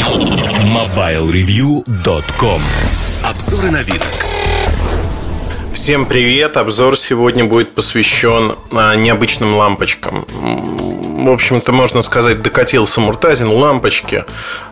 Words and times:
MobileReview.com 0.00 2.62
Обзоры 3.22 3.70
на 3.70 3.82
вид. 3.82 4.29
Всем 5.90 6.06
привет! 6.06 6.56
Обзор 6.56 6.96
сегодня 6.96 7.46
будет 7.46 7.74
посвящен 7.74 8.54
а, 8.70 8.94
необычным 8.94 9.56
лампочкам 9.56 10.24
в 11.24 11.30
общем-то, 11.30 11.72
можно 11.72 12.02
сказать, 12.02 12.42
докатился 12.42 13.00
Муртазин 13.00 13.48
лампочки, 13.48 14.24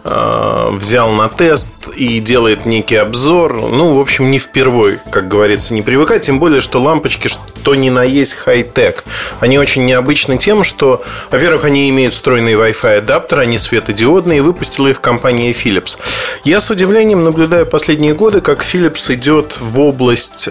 э, 0.04 0.69
взял 0.73 1.11
на 1.11 1.29
тест 1.29 1.89
и 1.95 2.21
делает 2.21 2.67
некий 2.67 2.96
обзор. 2.96 3.54
Ну, 3.54 3.95
в 3.95 4.00
общем, 4.00 4.31
не 4.31 4.39
впервой, 4.39 4.99
как 5.11 5.29
говорится, 5.29 5.75
не 5.75 5.82
привыкать. 5.82 6.23
Тем 6.23 6.41
более, 6.41 6.61
что 6.61 6.81
лампочки, 6.81 7.29
что 7.29 7.75
ни 7.75 7.91
на 7.91 8.03
есть 8.03 8.35
хай-тек. 8.35 9.05
Они 9.41 9.59
очень 9.59 9.85
необычны 9.85 10.39
тем, 10.39 10.64
что, 10.64 11.03
во-первых, 11.30 11.64
они 11.64 11.89
имеют 11.91 12.14
встроенный 12.14 12.55
Wi-Fi 12.55 12.98
адаптер, 12.98 13.41
они 13.41 13.59
светодиодные, 13.59 14.39
и 14.39 14.41
выпустила 14.41 14.89
их 14.89 15.00
компания 15.00 15.53
Philips. 15.53 15.98
Я 16.45 16.61
с 16.61 16.71
удивлением 16.71 17.25
наблюдаю 17.25 17.66
последние 17.66 18.14
годы, 18.14 18.41
как 18.41 18.63
Philips 18.63 19.13
идет 19.13 19.57
в 19.61 19.80
область 19.80 20.49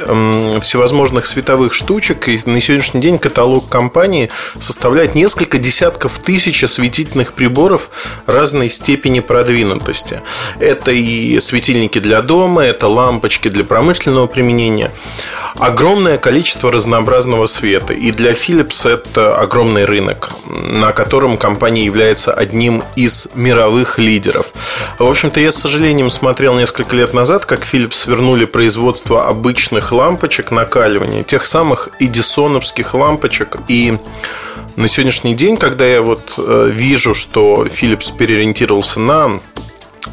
всевозможных 0.62 1.26
световых 1.26 1.74
штучек, 1.74 2.28
и 2.28 2.40
на 2.46 2.60
сегодняшний 2.60 3.02
день 3.02 3.20
каталог 3.20 3.68
компании 3.70 4.30
составляет 4.60 5.16
несколько 5.16 5.58
десятков 5.58 6.20
тысяч 6.20 6.64
осветительных 6.64 7.34
приборов 7.34 7.90
разной 8.26 8.70
степени 8.70 9.20
продвинутости. 9.20 10.22
Это 10.60 10.92
и 10.92 11.40
светильники 11.40 12.00
для 12.00 12.22
дома, 12.22 12.64
это 12.64 12.88
лампочки 12.88 13.48
для 13.48 13.64
промышленного 13.64 14.28
применения. 14.28 14.92
Огромное 15.56 16.18
количество 16.18 16.72
разнообразного 16.72 17.46
света. 17.48 17.94
И 17.94 18.12
для 18.12 18.32
Philips 18.32 18.88
это 18.88 19.38
огромный 19.38 19.86
рынок, 19.86 20.30
на 20.46 20.92
котором 20.92 21.38
компания 21.38 21.84
является 21.84 22.34
одним 22.34 22.84
из 22.96 23.30
мировых 23.34 23.98
лидеров. 23.98 24.54
В 25.00 25.06
общем-то, 25.06 25.40
я 25.40 25.52
с 25.52 25.56
сожалением 25.56 26.10
смотрел 26.10 26.54
несколько 26.56 26.96
лет 26.96 27.14
назад, 27.14 27.46
как 27.46 27.66
Philips 27.66 28.08
вернули 28.08 28.46
производство 28.46 29.28
обычных 29.28 29.92
лампочек 29.92 30.37
накаливания, 30.52 31.24
тех 31.24 31.46
самых 31.46 31.90
эдисоновских 32.00 32.94
лампочек. 32.94 33.58
И 33.68 33.98
на 34.76 34.88
сегодняшний 34.88 35.36
день, 35.36 35.58
когда 35.58 35.86
я 35.86 36.02
вот 36.02 36.36
э, 36.38 36.70
вижу, 36.72 37.14
что 37.14 37.66
Philips 37.66 38.16
переориентировался 38.16 39.00
на 39.00 39.40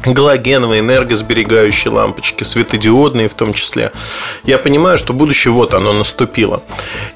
галогеновые, 0.05 0.81
энергосберегающие 0.81 1.91
лампочки, 1.91 2.43
светодиодные 2.43 3.27
в 3.27 3.33
том 3.33 3.53
числе. 3.53 3.91
Я 4.43 4.57
понимаю, 4.57 4.97
что 4.97 5.13
будущее 5.13 5.51
вот 5.51 5.73
оно 5.73 5.93
наступило. 5.93 6.61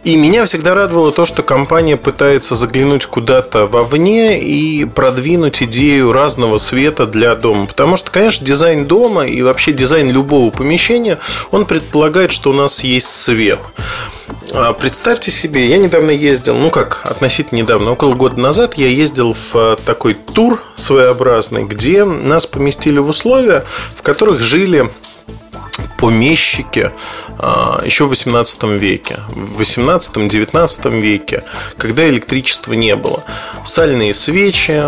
И 0.04 0.16
меня 0.16 0.46
всегда 0.46 0.76
радовало 0.76 1.12
то, 1.12 1.26
что 1.26 1.44
компания 1.44 1.98
пытается 1.98 2.56
заглянуть 2.56 3.06
куда-то 3.06 3.66
вовне 3.66 4.42
и 4.42 4.86
продвинуть 4.86 5.62
идею 5.64 6.14
разного 6.14 6.58
света 6.58 7.06
для 7.06 7.36
дома. 7.36 7.66
Потому 7.66 7.96
что, 7.96 8.12
конечно, 8.12 8.46
дизайн 8.46 8.86
дома 8.86 9.26
и 9.26 9.42
вообще 9.42 9.72
дизайн 9.72 10.10
любого 10.12 10.50
помещения, 10.50 11.20
он 11.52 11.66
предполагает, 11.66 12.32
что 12.32 12.52
у 12.52 12.54
нас 12.54 12.84
есть 12.84 13.08
свет. 13.08 13.60
А, 14.52 14.74
представьте 14.74 15.30
себе, 15.30 15.68
я 15.68 15.78
недавно 15.78 16.10
ездил, 16.10 16.56
ну 16.58 16.72
как, 16.72 17.02
относительно 17.04 17.60
недавно, 17.60 17.92
около 17.92 18.16
года 18.16 18.40
назад 18.40 18.76
я 18.76 18.88
ездил 18.88 19.34
в 19.34 19.52
а, 19.54 19.76
такой 19.86 20.16
тур 20.16 20.64
своеобразный, 20.76 21.66
где 21.66 22.04
нас 22.04 22.48
поместили 22.48 22.98
в 22.98 23.08
условия, 23.08 23.64
в 23.96 24.02
которых 24.02 24.42
жили 24.42 24.90
помещики 25.98 26.92
а, 27.38 27.82
еще 27.86 28.06
в 28.06 28.10
18 28.10 28.64
веке, 28.64 29.20
в 29.30 29.62
18-19 29.62 31.00
веке, 31.00 31.44
когда 31.78 32.08
электричества 32.08 32.74
не 32.74 32.96
было. 32.96 33.24
Сальные 33.64 34.14
свечи, 34.14 34.82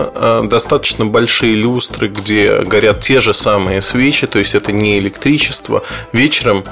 достаточно 0.48 1.06
большие 1.06 1.56
люстры, 1.56 2.08
где 2.08 2.62
горят 2.62 3.02
те 3.02 3.20
же 3.20 3.34
самые 3.34 3.82
свечи, 3.82 4.28
то 4.28 4.40
есть 4.40 4.56
это 4.56 4.72
не 4.72 5.00
электричество. 5.00 5.84
Вечером 6.12 6.64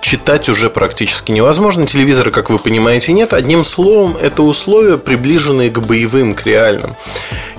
читать 0.00 0.48
уже 0.48 0.70
практически 0.70 1.32
невозможно. 1.32 1.86
Телевизора, 1.86 2.30
как 2.30 2.50
вы 2.50 2.58
понимаете, 2.58 3.12
нет. 3.12 3.32
Одним 3.32 3.64
словом, 3.64 4.16
это 4.16 4.42
условия, 4.42 4.98
приближенные 4.98 5.70
к 5.70 5.78
боевым, 5.78 6.34
к 6.34 6.44
реальным. 6.46 6.96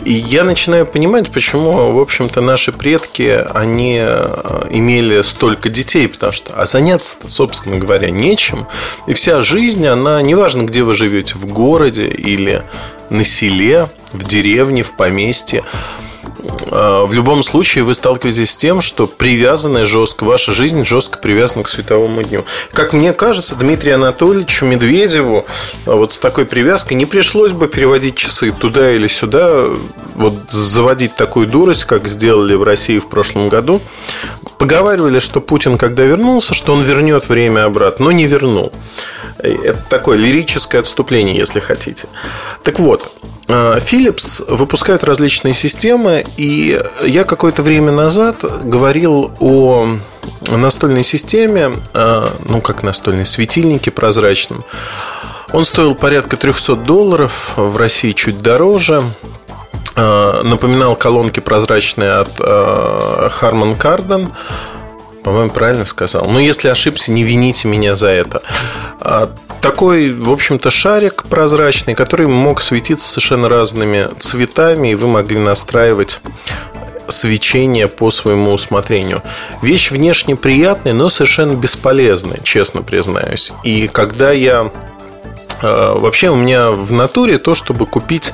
И 0.05 0.11
я 0.11 0.43
начинаю 0.43 0.85
понимать, 0.85 1.31
почему, 1.31 1.91
в 1.91 1.99
общем-то, 1.99 2.41
наши 2.41 2.71
предки, 2.71 3.43
они 3.53 3.99
э, 3.99 4.67
имели 4.71 5.21
столько 5.21 5.69
детей, 5.69 6.07
потому 6.07 6.31
что 6.31 6.53
а 6.55 6.65
заняться 6.65 7.17
собственно 7.25 7.77
говоря, 7.77 8.09
нечем. 8.09 8.67
И 9.07 9.13
вся 9.13 9.41
жизнь, 9.41 9.85
она, 9.87 10.21
неважно, 10.21 10.63
где 10.63 10.83
вы 10.83 10.93
живете, 10.93 11.35
в 11.35 11.45
городе 11.45 12.07
или 12.07 12.63
на 13.09 13.23
селе, 13.23 13.89
в 14.11 14.27
деревне, 14.27 14.83
в 14.83 14.95
поместье, 14.95 15.63
в 16.71 17.13
любом 17.13 17.43
случае 17.43 17.83
вы 17.83 17.93
сталкиваетесь 17.93 18.51
с 18.51 18.57
тем, 18.57 18.81
что 18.81 19.07
привязанная 19.07 19.85
жестко, 19.85 20.23
ваша 20.23 20.51
жизнь 20.51 20.83
жестко 20.85 21.19
привязана 21.19 21.63
к 21.63 21.67
световому 21.67 22.23
дню. 22.23 22.45
Как 22.71 22.93
мне 22.93 23.13
кажется, 23.13 23.55
Дмитрию 23.55 23.95
Анатольевичу 23.95 24.65
Медведеву 24.65 25.45
а, 25.85 25.91
вот 25.95 26.13
с 26.13 26.19
такой 26.19 26.45
привязкой 26.45 26.97
не 26.97 27.05
пришлось 27.05 27.51
бы 27.51 27.67
переводить 27.67 28.15
часы 28.15 28.51
туда 28.51 28.91
или 28.91 29.07
сюда, 29.07 29.65
вот 30.15 30.33
заводить 30.49 31.15
такую 31.15 31.47
дурость, 31.47 31.85
как 31.85 32.07
сделали 32.07 32.55
в 32.55 32.63
России 32.63 32.97
в 32.97 33.07
прошлом 33.07 33.49
году. 33.49 33.81
Поговаривали, 34.57 35.19
что 35.19 35.41
Путин, 35.41 35.77
когда 35.77 36.03
вернулся, 36.03 36.53
что 36.53 36.73
он 36.73 36.81
вернет 36.81 37.29
время 37.29 37.65
обратно, 37.65 38.05
но 38.05 38.11
не 38.11 38.25
вернул. 38.25 38.71
Это 39.43 39.83
такое 39.89 40.17
лирическое 40.17 40.79
отступление, 40.79 41.35
если 41.35 41.59
хотите. 41.59 42.07
Так 42.63 42.79
вот, 42.79 43.11
а, 43.49 43.77
Philips 43.79 44.43
выпускает 44.47 45.03
различные 45.03 45.53
системы, 45.53 46.25
и 46.37 46.81
я 47.03 47.25
какое-то 47.25 47.61
время 47.61 47.91
назад 47.91 48.37
говорил 48.63 49.33
о 49.41 49.97
настольной 50.49 51.03
системе, 51.03 51.73
а, 51.93 52.33
ну 52.47 52.61
как 52.61 52.83
настольной, 52.83 53.25
светильнике 53.25 53.91
прозрачном. 53.91 54.63
Он 55.51 55.65
стоил 55.65 55.93
порядка 55.93 56.37
300 56.37 56.75
долларов, 56.77 57.53
в 57.57 57.75
России 57.75 58.13
чуть 58.13 58.41
дороже. 58.41 59.03
А, 59.95 60.41
напоминал 60.41 60.95
колонки 60.95 61.41
прозрачные 61.41 62.11
от 62.11 62.39
Harman 62.39 63.77
Kardon. 63.77 64.31
По-моему, 65.23 65.51
правильно 65.51 65.85
сказал. 65.85 66.25
Но 66.27 66.39
если 66.39 66.67
ошибся, 66.67 67.11
не 67.11 67.23
вините 67.23 67.67
меня 67.67 67.95
за 67.95 68.09
это 68.09 68.41
такой, 69.63 70.13
в 70.13 70.29
общем-то, 70.29 70.69
шарик 70.69 71.23
прозрачный, 71.23 71.95
который 71.95 72.27
мог 72.27 72.59
светиться 72.59 73.07
совершенно 73.07 73.47
разными 73.47 74.09
цветами, 74.19 74.89
и 74.89 74.95
вы 74.95 75.07
могли 75.07 75.39
настраивать 75.39 76.19
свечение 77.07 77.87
по 77.87 78.11
своему 78.11 78.51
усмотрению. 78.51 79.21
Вещь 79.61 79.89
внешне 79.89 80.35
приятная, 80.35 80.91
но 80.91 81.07
совершенно 81.07 81.53
бесполезная, 81.53 82.39
честно 82.43 82.81
признаюсь. 82.81 83.53
И 83.63 83.87
когда 83.87 84.31
я 84.31 84.69
э, 85.61 85.93
Вообще 85.95 86.29
у 86.29 86.35
меня 86.35 86.71
в 86.71 86.91
натуре 86.91 87.37
то, 87.37 87.55
чтобы 87.55 87.85
купить 87.85 88.33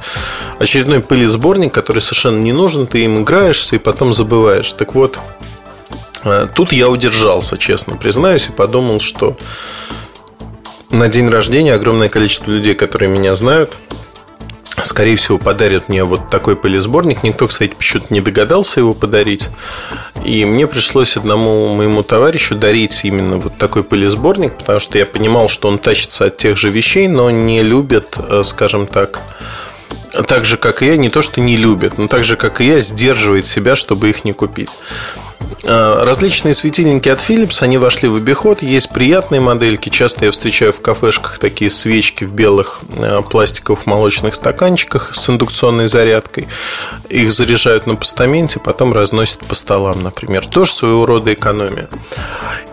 очередной 0.58 1.00
пылесборник, 1.00 1.72
который 1.72 2.00
совершенно 2.00 2.40
не 2.40 2.54
нужен, 2.54 2.88
ты 2.88 3.04
им 3.04 3.22
играешься 3.22 3.76
и 3.76 3.80
потом 3.80 4.16
забываешь. 4.16 4.72
Так 4.74 4.96
вот, 4.96 5.20
тут 6.56 6.72
я 6.72 6.90
удержался, 6.90 7.58
честно 7.58 7.96
признаюсь, 7.98 8.48
и 8.48 8.52
подумал, 8.52 9.00
что 9.00 9.38
на 10.90 11.08
день 11.08 11.30
рождения 11.30 11.74
огромное 11.74 12.10
количество 12.10 12.52
людей, 12.52 12.76
которые 12.76 13.10
меня 13.10 13.36
знают, 13.36 13.78
скорее 14.84 15.16
всего, 15.16 15.38
подарят 15.38 15.90
мне 15.90 16.04
вот 16.04 16.30
такой 16.30 16.56
пылесборник. 16.56 17.24
Никто, 17.24 17.48
кстати, 17.48 17.74
почему-то 17.74 18.14
не 18.14 18.22
догадался 18.22 18.80
его 18.80 18.94
подарить. 18.94 19.50
И 20.26 20.46
мне 20.46 20.68
пришлось 20.68 21.18
одному 21.18 21.74
моему 21.74 22.04
товарищу 22.04 22.56
дарить 22.56 23.02
именно 23.04 23.38
вот 23.38 23.58
такой 23.58 23.84
пылесборник, 23.84 24.58
потому 24.58 24.80
что 24.80 24.98
я 24.98 25.06
понимал, 25.06 25.48
что 25.50 25.68
он 25.68 25.80
тащится 25.80 26.26
от 26.26 26.38
тех 26.38 26.58
же 26.58 26.70
вещей, 26.70 27.08
но 27.08 27.30
не 27.30 27.64
любит, 27.64 28.16
э, 28.18 28.44
скажем 28.46 28.88
так, 28.88 29.22
так 30.28 30.46
же, 30.46 30.58
как 30.58 30.82
и 30.82 30.88
я, 30.88 30.98
не 30.98 31.10
то, 31.10 31.22
что 31.22 31.40
не 31.40 31.56
любит, 31.56 31.98
но 31.98 32.08
так 32.08 32.24
же, 32.24 32.36
как 32.36 32.62
и 32.62 32.66
я, 32.66 32.80
сдерживает 32.80 33.48
себя, 33.48 33.76
чтобы 33.76 34.10
их 34.10 34.26
не 34.26 34.34
купить. 34.34 34.72
А, 35.66 36.04
различные 36.06 36.54
светильники 36.54 37.10
от 37.10 37.20
Philips, 37.20 37.62
они 37.62 37.78
вошли 37.78 38.10
в 38.10 38.16
обиход. 38.16 38.62
Есть 38.62 38.90
приятные 38.90 39.42
модельки. 39.42 39.90
Часто 39.90 40.26
я 40.26 40.32
встречаю 40.32 40.74
в 40.74 40.82
кафешках 40.82 41.40
такие 41.40 41.70
свечки 41.70 42.24
в 42.24 42.34
белых 42.34 42.82
а, 42.98 43.22
пластиковых 43.22 43.86
молочных 43.86 44.36
стаканчиках 44.36 45.16
с 45.16 45.30
индукционной 45.30 45.88
зарядкой. 45.88 46.48
Их 47.10 47.32
заряжают 47.32 47.88
на 47.88 47.96
постаменте, 47.96 48.60
потом 48.60 48.94
разносят 48.94 49.40
по 49.46 49.56
столам, 49.56 50.04
например. 50.04 50.46
Тоже 50.46 50.72
своего 50.72 51.06
рода 51.06 51.34
экономия. 51.34 51.90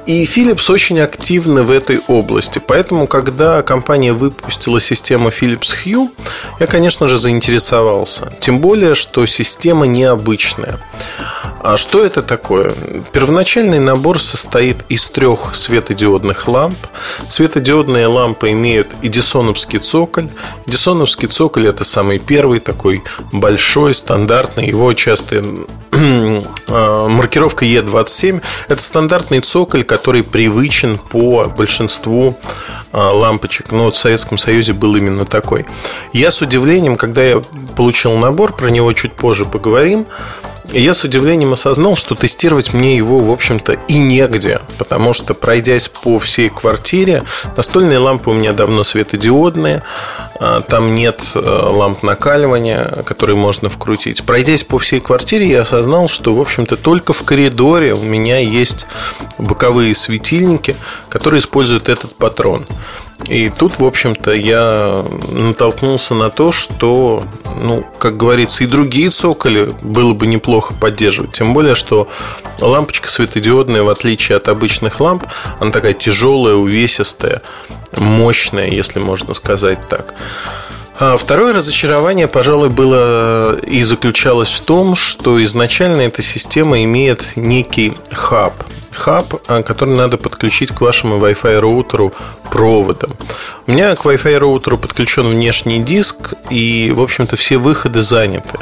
И 0.06 0.24
Philips 0.24 0.70
очень 0.70 1.00
активны 1.00 1.62
в 1.62 1.70
этой 1.70 2.00
области. 2.06 2.60
Поэтому, 2.64 3.08
когда 3.08 3.62
компания 3.62 4.12
выпустила 4.12 4.78
систему 4.78 5.30
Philips 5.30 5.74
Hue, 5.84 6.08
я, 6.60 6.66
конечно 6.66 7.08
же, 7.08 7.18
заинтересовался. 7.18 8.32
Тем 8.40 8.60
более, 8.60 8.94
что 8.94 9.26
система 9.26 9.86
необычная. 9.86 10.78
А 11.68 11.76
что 11.76 12.04
это 12.04 12.22
такое? 12.22 12.76
Первоначальный 13.10 13.80
набор 13.80 14.20
состоит 14.20 14.84
из 14.88 15.10
трех 15.10 15.52
светодиодных 15.52 16.46
ламп. 16.46 16.78
Светодиодные 17.28 18.06
лампы 18.06 18.52
имеют 18.52 18.86
эдисоновский 19.02 19.80
цоколь. 19.80 20.28
Эдисоновский 20.66 21.26
цоколь– 21.26 21.66
это 21.66 21.82
самый 21.82 22.20
первый 22.20 22.60
такой 22.60 23.02
большой, 23.32 23.94
стандартный. 23.94 24.68
Его 24.68 24.92
часто 24.92 25.42
а, 25.90 27.08
маркировка 27.08 27.64
Е27– 27.64 28.44
это 28.68 28.80
стандартный 28.80 29.40
цоколь, 29.40 29.82
который 29.82 30.22
привычен 30.22 30.98
по 30.98 31.46
большинству 31.46 32.38
а, 32.92 33.10
лампочек. 33.10 33.72
Но 33.72 33.90
в 33.90 33.96
Советском 33.96 34.38
Союзе 34.38 34.72
был 34.72 34.94
именно 34.94 35.24
такой. 35.24 35.66
Я 36.12 36.30
с 36.30 36.40
удивлением, 36.40 36.94
когда 36.94 37.24
я 37.24 37.42
получил 37.74 38.12
набор, 38.12 38.52
про 38.52 38.68
него 38.68 38.92
чуть 38.92 39.14
позже 39.14 39.44
поговорим, 39.44 40.06
я 40.72 40.94
с 40.94 41.04
удивлением 41.04 41.52
осознал, 41.52 41.96
что 41.96 42.14
тестировать 42.14 42.72
мне 42.72 42.96
его, 42.96 43.18
в 43.18 43.30
общем-то, 43.30 43.72
и 43.72 43.98
негде, 43.98 44.60
потому 44.78 45.12
что, 45.12 45.34
пройдясь 45.34 45.88
по 45.88 46.18
всей 46.18 46.48
квартире, 46.48 47.22
настольные 47.56 47.98
лампы 47.98 48.30
у 48.30 48.34
меня 48.34 48.52
давно 48.52 48.82
светодиодные, 48.82 49.82
там 50.68 50.94
нет 50.94 51.20
э, 51.34 51.38
ламп 51.40 52.02
накаливания, 52.02 53.02
которые 53.04 53.36
можно 53.36 53.68
вкрутить. 53.68 54.24
Пройдясь 54.24 54.64
по 54.64 54.78
всей 54.78 55.00
квартире, 55.00 55.48
я 55.48 55.62
осознал, 55.62 56.08
что, 56.08 56.34
в 56.34 56.40
общем-то, 56.40 56.76
только 56.76 57.12
в 57.12 57.22
коридоре 57.22 57.94
у 57.94 58.02
меня 58.02 58.38
есть 58.38 58.86
боковые 59.38 59.94
светильники, 59.94 60.76
которые 61.08 61.40
используют 61.40 61.88
этот 61.88 62.14
патрон. 62.14 62.66
И 63.28 63.48
тут, 63.48 63.78
в 63.78 63.84
общем-то, 63.84 64.32
я 64.32 65.04
натолкнулся 65.30 66.14
на 66.14 66.30
то, 66.30 66.52
что, 66.52 67.24
ну, 67.56 67.84
как 67.98 68.16
говорится, 68.16 68.62
и 68.62 68.66
другие 68.66 69.10
цоколи 69.10 69.74
было 69.82 70.12
бы 70.12 70.26
неплохо 70.26 70.74
поддерживать. 70.74 71.32
Тем 71.32 71.54
более, 71.54 71.74
что 71.74 72.08
лампочка 72.60 73.08
светодиодная, 73.08 73.82
в 73.82 73.88
отличие 73.88 74.36
от 74.36 74.48
обычных 74.48 75.00
ламп, 75.00 75.24
она 75.58 75.70
такая 75.70 75.94
тяжелая, 75.94 76.54
увесистая, 76.54 77.42
мощная, 77.96 78.68
если 78.68 78.98
можно 78.98 79.34
сказать 79.34 79.78
так. 79.88 80.14
А 80.98 81.16
второе 81.16 81.52
разочарование, 81.52 82.26
пожалуй, 82.26 82.70
было 82.70 83.56
и 83.60 83.82
заключалось 83.82 84.50
в 84.50 84.62
том, 84.62 84.96
что 84.96 85.42
изначально 85.44 86.02
эта 86.02 86.22
система 86.22 86.82
имеет 86.82 87.36
некий 87.36 87.94
хаб– 88.12 88.54
хаб, 88.96 89.34
а, 89.46 89.62
который 89.62 89.94
надо 89.94 90.16
подключить 90.16 90.72
к 90.72 90.80
вашему 90.80 91.18
Wi-Fi 91.18 91.58
роутеру 91.60 92.12
проводом. 92.50 93.16
У 93.66 93.72
меня 93.72 93.94
к 93.94 94.04
Wi-Fi 94.04 94.38
роутеру 94.38 94.78
подключен 94.78 95.28
внешний 95.28 95.80
диск, 95.80 96.34
и, 96.50 96.92
в 96.94 97.00
общем-то, 97.00 97.36
все 97.36 97.58
выходы 97.58 98.02
заняты. 98.02 98.58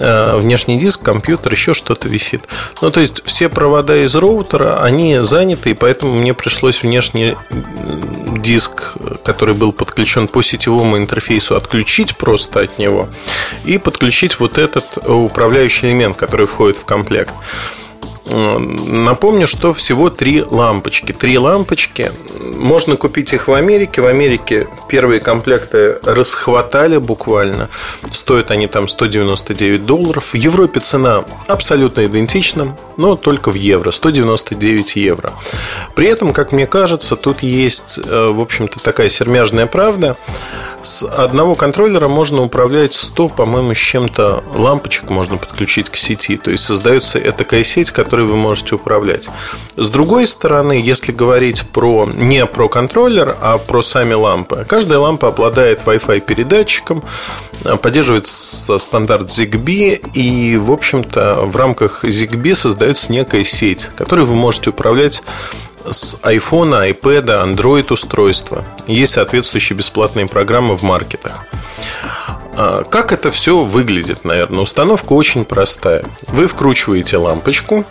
А, 0.00 0.38
внешний 0.38 0.78
диск, 0.78 1.02
компьютер, 1.02 1.52
еще 1.52 1.74
что-то 1.74 2.08
висит. 2.08 2.42
Ну, 2.80 2.90
то 2.90 3.00
есть, 3.00 3.22
все 3.24 3.48
провода 3.48 3.96
из 3.96 4.14
роутера, 4.14 4.82
они 4.82 5.18
заняты, 5.20 5.70
и 5.70 5.74
поэтому 5.74 6.14
мне 6.14 6.34
пришлось 6.34 6.82
внешний 6.82 7.36
диск, 8.38 8.94
который 9.24 9.54
был 9.54 9.72
подключен 9.72 10.28
по 10.28 10.42
сетевому 10.42 10.96
интерфейсу, 10.96 11.56
отключить 11.56 12.16
просто 12.16 12.60
от 12.60 12.78
него 12.78 13.08
и 13.64 13.78
подключить 13.78 14.38
вот 14.40 14.58
этот 14.58 14.98
управляющий 15.06 15.86
элемент, 15.86 16.16
который 16.16 16.46
входит 16.46 16.76
в 16.76 16.84
комплект. 16.84 17.34
Напомню, 18.30 19.46
что 19.46 19.72
всего 19.72 20.10
три 20.10 20.42
лампочки. 20.42 21.12
Три 21.12 21.38
лампочки. 21.38 22.12
Можно 22.40 22.96
купить 22.96 23.32
их 23.32 23.48
в 23.48 23.52
Америке. 23.52 24.02
В 24.02 24.06
Америке 24.06 24.68
первые 24.88 25.20
комплекты 25.20 25.98
расхватали 26.02 26.98
буквально. 26.98 27.68
Стоят 28.10 28.50
они 28.50 28.66
там 28.66 28.88
199 28.88 29.84
долларов. 29.84 30.32
В 30.32 30.34
Европе 30.34 30.80
цена 30.80 31.24
абсолютно 31.46 32.06
идентична, 32.06 32.76
но 32.96 33.16
только 33.16 33.50
в 33.50 33.54
евро. 33.54 33.90
199 33.90 34.96
евро. 34.96 35.32
При 35.94 36.08
этом, 36.08 36.32
как 36.32 36.52
мне 36.52 36.66
кажется, 36.66 37.16
тут 37.16 37.42
есть, 37.42 37.98
э, 37.98 38.28
в 38.30 38.40
общем-то, 38.40 38.80
такая 38.80 39.08
сермяжная 39.08 39.66
правда. 39.66 40.16
С 40.82 41.02
одного 41.02 41.54
контроллера 41.54 42.08
можно 42.08 42.42
управлять 42.42 42.94
100, 42.94 43.28
по-моему, 43.28 43.74
с 43.74 43.78
чем-то 43.78 44.44
лампочек 44.54 45.10
можно 45.10 45.36
подключить 45.36 45.90
к 45.90 45.96
сети. 45.96 46.36
То 46.36 46.50
есть 46.50 46.64
создается 46.64 47.20
такая 47.32 47.64
сеть, 47.64 47.90
которой 48.18 48.30
вы 48.30 48.36
можете 48.36 48.74
управлять. 48.74 49.28
С 49.76 49.88
другой 49.90 50.26
стороны, 50.26 50.72
если 50.72 51.12
говорить 51.12 51.62
про 51.68 52.04
не 52.12 52.44
про 52.46 52.68
контроллер, 52.68 53.36
а 53.40 53.58
про 53.58 53.80
сами 53.80 54.14
лампы. 54.14 54.66
Каждая 54.68 54.98
лампа 54.98 55.28
обладает 55.28 55.82
Wi-Fi 55.86 56.20
передатчиком, 56.20 57.04
поддерживает 57.80 58.26
стандарт 58.26 59.28
ZigBee 59.28 60.10
и, 60.14 60.56
в 60.56 60.72
общем-то, 60.72 61.42
в 61.44 61.54
рамках 61.56 62.04
ZigBee 62.04 62.54
создается 62.54 63.12
некая 63.12 63.44
сеть, 63.44 63.90
которой 63.96 64.24
вы 64.24 64.34
можете 64.34 64.70
управлять 64.70 65.22
с 65.88 66.16
iPhone, 66.22 66.92
iPad, 66.92 67.26
Android 67.44 67.92
устройства. 67.92 68.64
Есть 68.88 69.12
соответствующие 69.12 69.76
бесплатные 69.76 70.26
программы 70.26 70.76
в 70.76 70.82
маркетах. 70.82 71.44
А, 72.60 72.82
как 72.82 73.12
это 73.12 73.30
все 73.30 73.62
выглядит, 73.62 74.24
наверное? 74.24 74.62
Установка 74.62 75.12
очень 75.12 75.44
простая. 75.44 76.02
Вы 76.26 76.48
вкручиваете 76.48 77.16
лампочку 77.16 77.84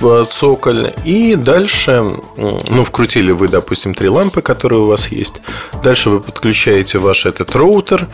в 0.00 0.26
цоколь. 0.26 0.92
И 1.04 1.34
дальше, 1.34 2.14
ну, 2.36 2.84
вкрутили 2.84 3.32
вы, 3.32 3.48
допустим, 3.48 3.94
три 3.94 4.08
лампы, 4.08 4.42
которые 4.42 4.80
у 4.80 4.86
вас 4.86 5.08
есть. 5.08 5.42
Дальше 5.82 6.10
вы 6.10 6.20
подключаете 6.20 6.98
ваш 6.98 7.26
этот 7.26 7.54
роутер, 7.54 8.08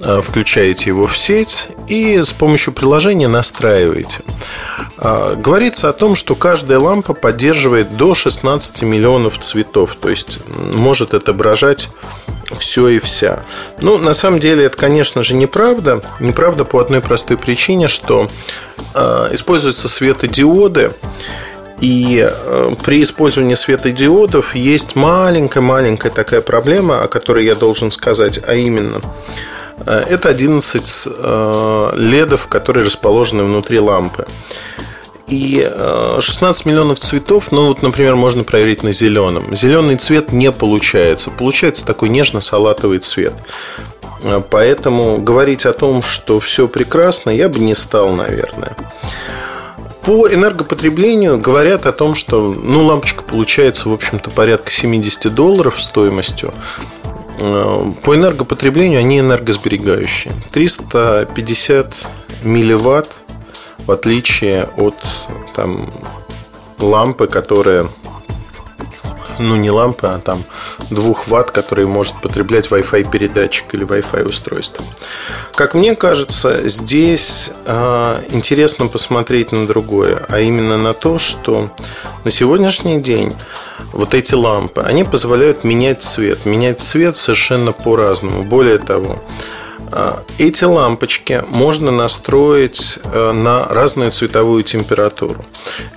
а, 0.00 0.20
включаете 0.20 0.90
его 0.90 1.06
в 1.06 1.16
сеть 1.16 1.68
и 1.88 2.22
с 2.22 2.32
помощью 2.32 2.72
приложения 2.72 3.28
настраиваете. 3.28 4.20
А, 4.98 5.36
говорится 5.36 5.88
о 5.88 5.92
том, 5.92 6.14
что 6.14 6.34
каждая 6.34 6.78
лампа 6.78 7.14
поддерживает 7.14 7.96
до 7.96 8.14
16 8.14 8.82
миллионов 8.82 9.38
цветов, 9.38 9.96
то 10.00 10.08
есть 10.08 10.40
может 10.46 11.14
отображать 11.14 11.90
все 12.58 12.88
и 12.88 12.98
вся. 12.98 13.42
Ну, 13.80 13.98
на 13.98 14.14
самом 14.14 14.38
деле, 14.38 14.64
это, 14.64 14.76
конечно 14.76 15.22
же, 15.22 15.34
неправда. 15.34 16.02
Неправда 16.20 16.64
по 16.64 16.80
одной 16.80 17.00
простой 17.00 17.36
причине, 17.36 17.88
что 17.88 18.30
э, 18.71 18.71
используются 19.32 19.88
светодиоды, 19.88 20.92
и 21.82 22.24
э, 22.24 22.74
при 22.84 23.02
использовании 23.02 23.56
светодиодов 23.56 24.54
есть 24.54 24.94
маленькая-маленькая 24.94 26.12
такая 26.12 26.40
проблема, 26.40 27.02
о 27.02 27.08
которой 27.08 27.44
я 27.44 27.56
должен 27.56 27.90
сказать, 27.90 28.38
а 28.46 28.54
именно 28.54 29.00
э, 29.84 30.04
это 30.08 30.28
11 30.28 31.02
э, 31.06 31.92
ледов, 31.96 32.46
которые 32.46 32.86
расположены 32.86 33.42
внутри 33.42 33.80
лампы. 33.80 34.26
И 35.26 35.68
16 36.20 36.66
миллионов 36.66 36.98
цветов, 37.00 37.52
ну 37.52 37.68
вот, 37.68 37.80
например, 37.80 38.16
можно 38.16 38.44
проверить 38.44 38.82
на 38.82 38.92
зеленом. 38.92 39.56
Зеленый 39.56 39.96
цвет 39.96 40.30
не 40.30 40.52
получается. 40.52 41.30
Получается 41.30 41.86
такой 41.86 42.10
нежно-салатовый 42.10 42.98
цвет. 42.98 43.32
Поэтому 44.50 45.18
говорить 45.18 45.66
о 45.66 45.72
том, 45.72 46.02
что 46.02 46.40
все 46.40 46.68
прекрасно, 46.68 47.30
я 47.30 47.48
бы 47.48 47.58
не 47.58 47.74
стал, 47.74 48.10
наверное. 48.10 48.76
По 50.04 50.28
энергопотреблению 50.28 51.38
говорят 51.38 51.86
о 51.86 51.92
том, 51.92 52.14
что 52.14 52.52
ну, 52.52 52.84
лампочка 52.84 53.22
получается, 53.22 53.88
в 53.88 53.92
общем-то, 53.92 54.30
порядка 54.30 54.70
70 54.72 55.32
долларов 55.32 55.80
стоимостью. 55.80 56.52
Э, 57.38 57.90
по 58.02 58.16
энергопотреблению 58.16 58.98
они 58.98 59.20
энергосберегающие. 59.20 60.34
350 60.52 61.94
милливатт, 62.42 63.10
в 63.86 63.92
отличие 63.92 64.68
от 64.76 64.96
там, 65.54 65.88
лампы, 66.78 67.28
которая 67.28 67.88
ну 69.38 69.56
не 69.56 69.70
лампа, 69.70 70.14
а 70.14 70.18
там 70.18 70.44
2 70.90 71.14
ватт, 71.26 71.50
который 71.50 71.86
может 71.86 72.20
потреблять 72.20 72.66
Wi-Fi 72.66 73.10
передатчик 73.10 73.72
или 73.74 73.86
Wi-Fi 73.86 74.28
устройство. 74.28 74.84
Как 75.54 75.74
мне 75.74 75.94
кажется, 75.94 76.68
здесь 76.68 77.50
э, 77.66 78.22
интересно 78.30 78.86
посмотреть 78.86 79.52
на 79.52 79.66
другое, 79.66 80.24
а 80.28 80.40
именно 80.40 80.78
на 80.78 80.94
то, 80.94 81.18
что 81.18 81.70
на 82.24 82.30
сегодняшний 82.30 83.00
день 83.00 83.34
вот 83.92 84.14
эти 84.14 84.34
лампы, 84.34 84.80
они 84.80 85.04
позволяют 85.04 85.64
менять 85.64 86.02
цвет, 86.02 86.46
менять 86.46 86.80
цвет 86.80 87.16
совершенно 87.16 87.72
по-разному. 87.72 88.44
Более 88.44 88.78
того, 88.78 89.22
эти 90.38 90.64
лампочки 90.64 91.44
можно 91.48 91.90
настроить 91.90 92.98
э, 93.04 93.32
на 93.32 93.66
разную 93.66 94.10
цветовую 94.10 94.62
температуру. 94.62 95.44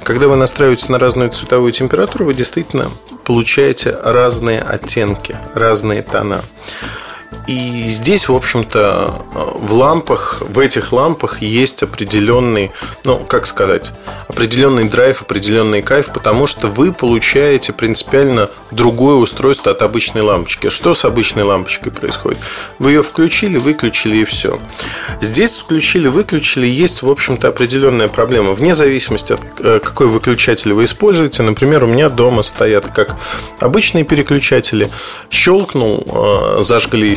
Когда 0.04 0.28
вы 0.28 0.36
настраиваете 0.36 0.92
на 0.92 1.00
разную 1.00 1.30
цветовую 1.32 1.72
температуру, 1.72 2.26
вы 2.26 2.34
действительно 2.34 2.92
получаете 3.24 3.98
разные 4.04 4.62
оттенки, 4.62 5.38
разные 5.54 6.02
тона. 6.02 6.44
И 7.48 7.84
здесь, 7.86 8.28
в 8.28 8.36
общем-то, 8.36 9.26
в 9.34 9.74
лампах, 9.74 10.42
в 10.42 10.60
этих 10.60 10.92
лампах 10.92 11.42
есть 11.42 11.84
определенный, 11.84 12.72
ну, 13.04 13.20
как 13.20 13.46
сказать, 13.46 13.92
определенный 14.28 14.86
драйв, 14.86 15.22
определенный 15.22 15.82
кайф, 15.82 16.12
потому 16.14 16.48
что 16.48 16.68
вы 16.68 16.92
получаете 16.92 17.74
принципиально 17.74 18.50
другое 18.72 19.16
устройство 19.16 19.72
от 19.72 19.82
обычной 19.82 20.22
лампочки. 20.22 20.70
Что 20.70 20.94
с 20.94 21.06
обычной 21.06 21.44
лампочкой 21.44 21.92
происходит? 21.92 22.40
Вы 22.80 22.92
ее 22.92 23.04
включили, 23.04 23.58
выключили 23.58 24.18
и 24.18 24.26
все. 24.26 24.60
Здесь 25.22 25.58
включили, 25.58 26.08
выключили, 26.08 26.66
есть, 26.66 27.02
в 27.04 27.10
общем-то, 27.10 27.48
определенная 27.48 28.08
проблема. 28.08 28.54
Вне 28.54 28.74
зависимости 28.74 29.34
от 29.34 29.42
э, 29.60 29.80
какой 29.80 30.08
выключатель 30.08 30.74
вы 30.74 30.86
используете. 30.86 31.44
Например, 31.44 31.84
у 31.84 31.88
меня 31.88 32.10
дома 32.10 32.42
стоят 32.42 32.88
как 32.88 33.16
обычные 33.60 34.04
переключатели. 34.04 34.90
Щелкнул, 35.30 36.04
э, 36.08 36.64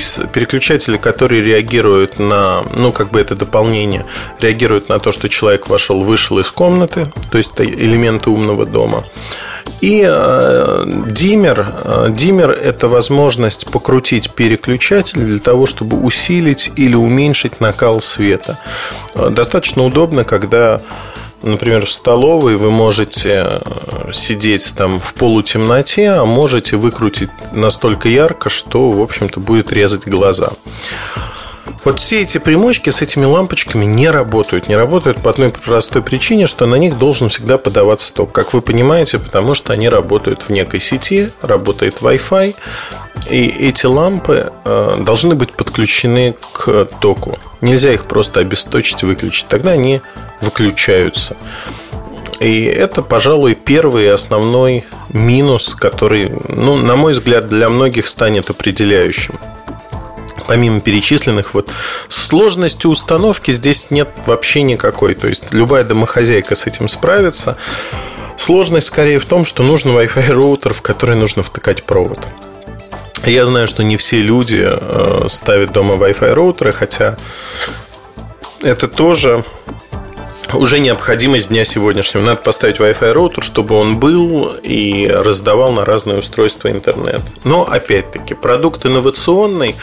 зажглись 0.09 0.33
переключатели, 0.33 0.97
которые 0.97 1.43
реагируют 1.43 2.19
на, 2.19 2.63
ну, 2.77 2.93
как 2.93 3.11
бы 3.11 3.21
это 3.21 3.35
дополнение, 3.35 4.05
реагируют 4.41 4.89
на 4.89 4.99
то, 4.99 5.13
что 5.13 5.29
человек 5.29 5.69
вошел, 5.69 6.03
вышел 6.03 6.39
из 6.39 6.51
комнаты, 6.51 7.07
то 7.31 7.39
есть 7.39 7.53
это 7.55 7.65
элементы 7.65 8.31
умного 8.31 8.67
дома. 8.67 9.05
И 9.81 10.05
э, 10.07 10.85
диммер, 11.11 11.67
э, 11.85 12.07
диммер– 12.11 12.51
это 12.65 12.89
возможность 12.89 13.67
покрутить 13.71 14.31
переключатель 14.31 15.21
для 15.21 15.39
того, 15.39 15.67
чтобы 15.67 15.99
усилить 15.99 16.73
или 16.77 16.95
уменьшить 16.97 17.61
накал 17.61 18.01
света. 18.01 18.59
Э, 19.15 19.31
достаточно 19.31 19.85
удобно, 19.85 20.25
когда 20.25 20.81
Например, 21.43 21.87
в 21.87 21.91
столовой 21.91 22.57
вы 22.57 22.71
можете 22.71 23.61
э, 23.61 24.13
сидеть 24.13 24.75
там 24.77 24.99
в 24.99 25.15
полутемноте, 25.15 26.11
а 26.11 26.25
можете 26.25 26.77
выкрутить 26.77 27.31
настолько 27.53 28.09
ярко, 28.09 28.49
что, 28.49 28.91
в 28.91 29.01
общем-то, 29.01 29.39
будет 29.39 29.73
резать 29.73 30.09
глаза. 30.09 30.51
Вот 31.85 32.01
все 32.01 32.23
эти 32.23 32.39
примочки 32.39 32.91
с 32.91 33.03
этими 33.03 33.25
лампочками 33.25 33.85
не 33.85 34.11
работают. 34.11 34.69
Не 34.69 34.77
работают 34.77 35.23
по 35.23 35.31
одной 35.31 35.51
простой 35.51 36.03
причине, 36.03 36.47
что 36.47 36.67
на 36.67 36.75
них 36.75 36.99
должен 36.99 37.29
всегда 37.29 37.57
подаваться 37.57 38.13
ток. 38.13 38.33
Как 38.33 38.53
вы 38.53 38.61
понимаете, 38.61 39.19
потому 39.19 39.55
что 39.55 39.73
они 39.73 39.89
работают 39.89 40.43
в 40.43 40.51
некой 40.51 40.81
сети, 40.81 41.31
работает 41.41 42.03
Wi-Fi. 42.03 42.57
И 43.31 43.47
эти 43.47 43.87
лампы 43.87 44.53
э, 44.65 44.97
должны 45.01 45.35
быть 45.35 45.53
подключены 45.53 46.37
к 46.53 46.87
току. 47.01 47.39
Нельзя 47.61 47.93
их 47.93 48.07
просто 48.07 48.41
обесточить 48.41 49.03
выключить. 49.03 49.47
Тогда 49.49 49.71
они 49.71 50.01
выключаются. 50.41 51.37
И 52.41 52.65
это, 52.65 53.03
пожалуй, 53.03 53.55
первый 53.55 54.05
и 54.05 54.09
основной 54.09 54.85
минус, 55.11 55.75
который, 55.75 56.33
ну, 56.49 56.77
на 56.77 56.95
мой 56.95 57.13
взгляд, 57.13 57.49
для 57.49 57.69
многих 57.69 58.07
станет 58.07 58.51
определяющим 58.51 59.39
помимо 60.49 60.81
перечисленных, 60.81 61.53
вот 61.53 61.71
сложности 62.09 62.87
установки 62.87 63.51
здесь 63.51 63.91
нет 63.91 64.09
вообще 64.27 64.63
никакой. 64.63 65.15
То 65.15 65.29
есть 65.29 65.53
любая 65.53 65.85
домохозяйка 65.85 66.55
с 66.55 66.67
этим 66.67 66.89
справится. 66.89 67.59
Сложность 68.39 68.87
скорее 68.87 69.19
в 69.19 69.27
том, 69.27 69.45
что 69.45 69.63
нужен 69.63 69.91
Wi-Fi 69.91 70.33
роутер, 70.33 70.73
в 70.73 70.81
который 70.81 71.17
нужно 71.17 71.43
втыкать 71.43 71.85
провод. 71.85 72.21
Я 73.27 73.45
знаю, 73.45 73.67
что 73.67 73.85
не 73.85 73.99
все 73.99 74.23
люди 74.23 74.65
э, 74.65 75.27
ставят 75.29 75.73
дома 75.73 75.97
Wi-Fi 75.97 76.33
роутеры, 76.33 76.73
хотя 76.73 77.19
это 78.63 78.89
тоже 78.89 79.45
уже 80.55 80.79
необходимость 80.79 81.49
дня 81.49 81.65
сегодняшнего. 81.65 82.23
Надо 82.23 82.43
поставить 82.43 82.79
Wi-Fi 82.79 83.13
роутер, 83.13 83.45
чтобы 83.45 83.75
он 83.75 83.99
был 83.99 84.55
и 84.63 85.07
раздавал 85.07 85.73
на 85.73 85.85
разные 85.85 86.19
устройства 86.19 86.71
интернет. 86.71 87.21
Но, 87.45 87.65
опять-таки, 87.65 88.35
продукт 88.35 88.85
инновационный. 88.87 89.77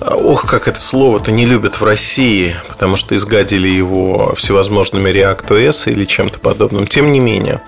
Ох, 0.00 0.46
как 0.46 0.68
это 0.68 0.80
слово-то 0.80 1.30
не 1.30 1.46
любят 1.46 1.80
в 1.80 1.84
России, 1.84 2.54
потому 2.68 2.96
что 2.96 3.14
изгадили 3.14 3.68
его 3.68 4.34
всевозможными 4.34 5.08
ReactOS 5.10 5.90
или 5.90 6.04
чем-то 6.04 6.40
подобным. 6.40 6.86
Тем 6.86 7.12
не 7.12 7.20
менее, 7.20 7.60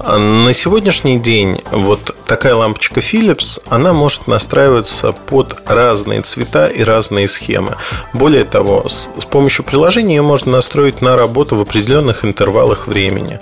на 0.00 0.52
сегодняшний 0.52 1.18
день 1.18 1.60
вот 1.70 2.16
такая 2.26 2.54
лампочка 2.54 3.00
Philips, 3.00 3.60
она 3.68 3.92
может 3.92 4.26
настраиваться 4.26 5.12
под 5.12 5.56
разные 5.66 6.22
цвета 6.22 6.66
и 6.66 6.82
разные 6.82 7.28
схемы. 7.28 7.76
Более 8.12 8.44
того, 8.44 8.88
с 8.88 9.08
помощью 9.30 9.64
приложения 9.64 10.16
ее 10.16 10.22
можно 10.22 10.52
настроить 10.52 11.00
на 11.00 11.16
работу 11.16 11.56
в 11.56 11.62
определенных 11.62 12.24
интервалах 12.24 12.86
времени. 12.86 13.38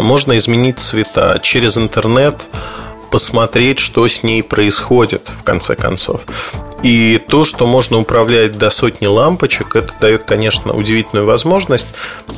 Можно 0.00 0.36
изменить 0.36 0.78
цвета 0.80 1.38
через 1.42 1.78
интернет 1.78 2.36
посмотреть, 3.10 3.78
что 3.78 4.06
с 4.06 4.22
ней 4.22 4.42
происходит, 4.42 5.28
в 5.28 5.42
конце 5.42 5.74
концов. 5.74 6.22
И 6.82 7.20
то, 7.28 7.44
что 7.44 7.66
можно 7.66 7.98
управлять 7.98 8.56
до 8.56 8.70
сотни 8.70 9.06
лампочек, 9.06 9.74
это 9.74 9.92
дает, 10.00 10.24
конечно, 10.24 10.72
удивительную 10.72 11.26
возможность, 11.26 11.88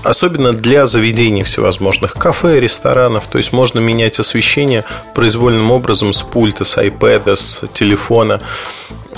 особенно 0.03 0.53
для 0.53 0.87
заведений 0.87 1.43
всевозможных, 1.43 2.15
кафе, 2.15 2.59
ресторанов. 2.59 3.27
То 3.27 3.37
есть 3.37 3.53
можно 3.53 3.81
менять 3.81 4.19
освещение 4.19 4.85
произвольным 5.15 5.71
образом 5.71 6.15
с 6.15 6.23
пульта, 6.23 6.65
с 6.65 6.79
iPad, 6.79 7.37
с 7.37 7.65
телефона. 7.75 8.41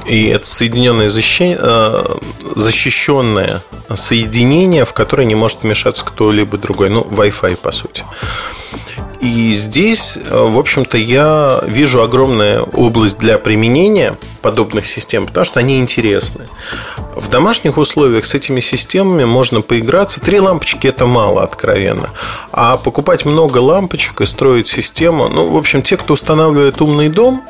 И 0.06 0.26
это 0.26 0.47
соединенное 0.47 1.09
э, 1.09 2.16
защищенное 2.56 3.62
соединение, 3.94 4.85
в 4.85 4.92
которое 4.92 5.25
не 5.25 5.35
может 5.35 5.62
вмешаться 5.62 6.04
кто-либо 6.04 6.59
другой. 6.59 6.90
Ну, 6.90 7.02
Wi-Fi, 7.02 7.56
по 7.56 7.73
сути. 7.73 8.04
И 9.21 9.52
здесь, 9.52 10.16
э, 10.16 10.37
в 10.37 10.59
общем-то, 10.59 10.99
я 10.99 11.62
вижу 11.66 12.02
огромную 12.02 12.64
область 12.64 13.18
для 13.18 13.38
применения 13.38 14.16
подобных 14.40 14.87
систем, 14.87 15.26
потому 15.26 15.44
что 15.44 15.61
они 15.61 15.78
интересны. 15.78 16.47
В 17.14 17.28
домашних 17.28 17.76
условиях 17.76 18.25
с 18.25 18.35
этими 18.35 18.61
системами 18.61 19.25
можно 19.25 19.61
поиграться. 19.61 20.21
Три 20.21 20.40
лампочки 20.40 20.87
это 20.87 21.07
мало, 21.07 21.42
откровенно. 21.42 22.09
А 22.52 22.76
покупать 22.76 23.25
много 23.25 23.59
лампочек 23.59 24.21
и 24.21 24.25
строить 24.25 24.66
систему, 24.66 25.28
ну, 25.28 25.47
в 25.47 25.57
общем, 25.57 25.83
те, 25.83 25.97
кто 25.97 26.14
устанавливает 26.14 26.81
умный 26.81 27.09
дом, 27.09 27.45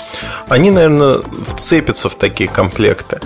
они, 0.49 0.71
наверное, 0.71 1.21
вцепятся 1.47 2.09
в 2.09 2.17
такие 2.17 2.49
комплекты. 2.49 3.21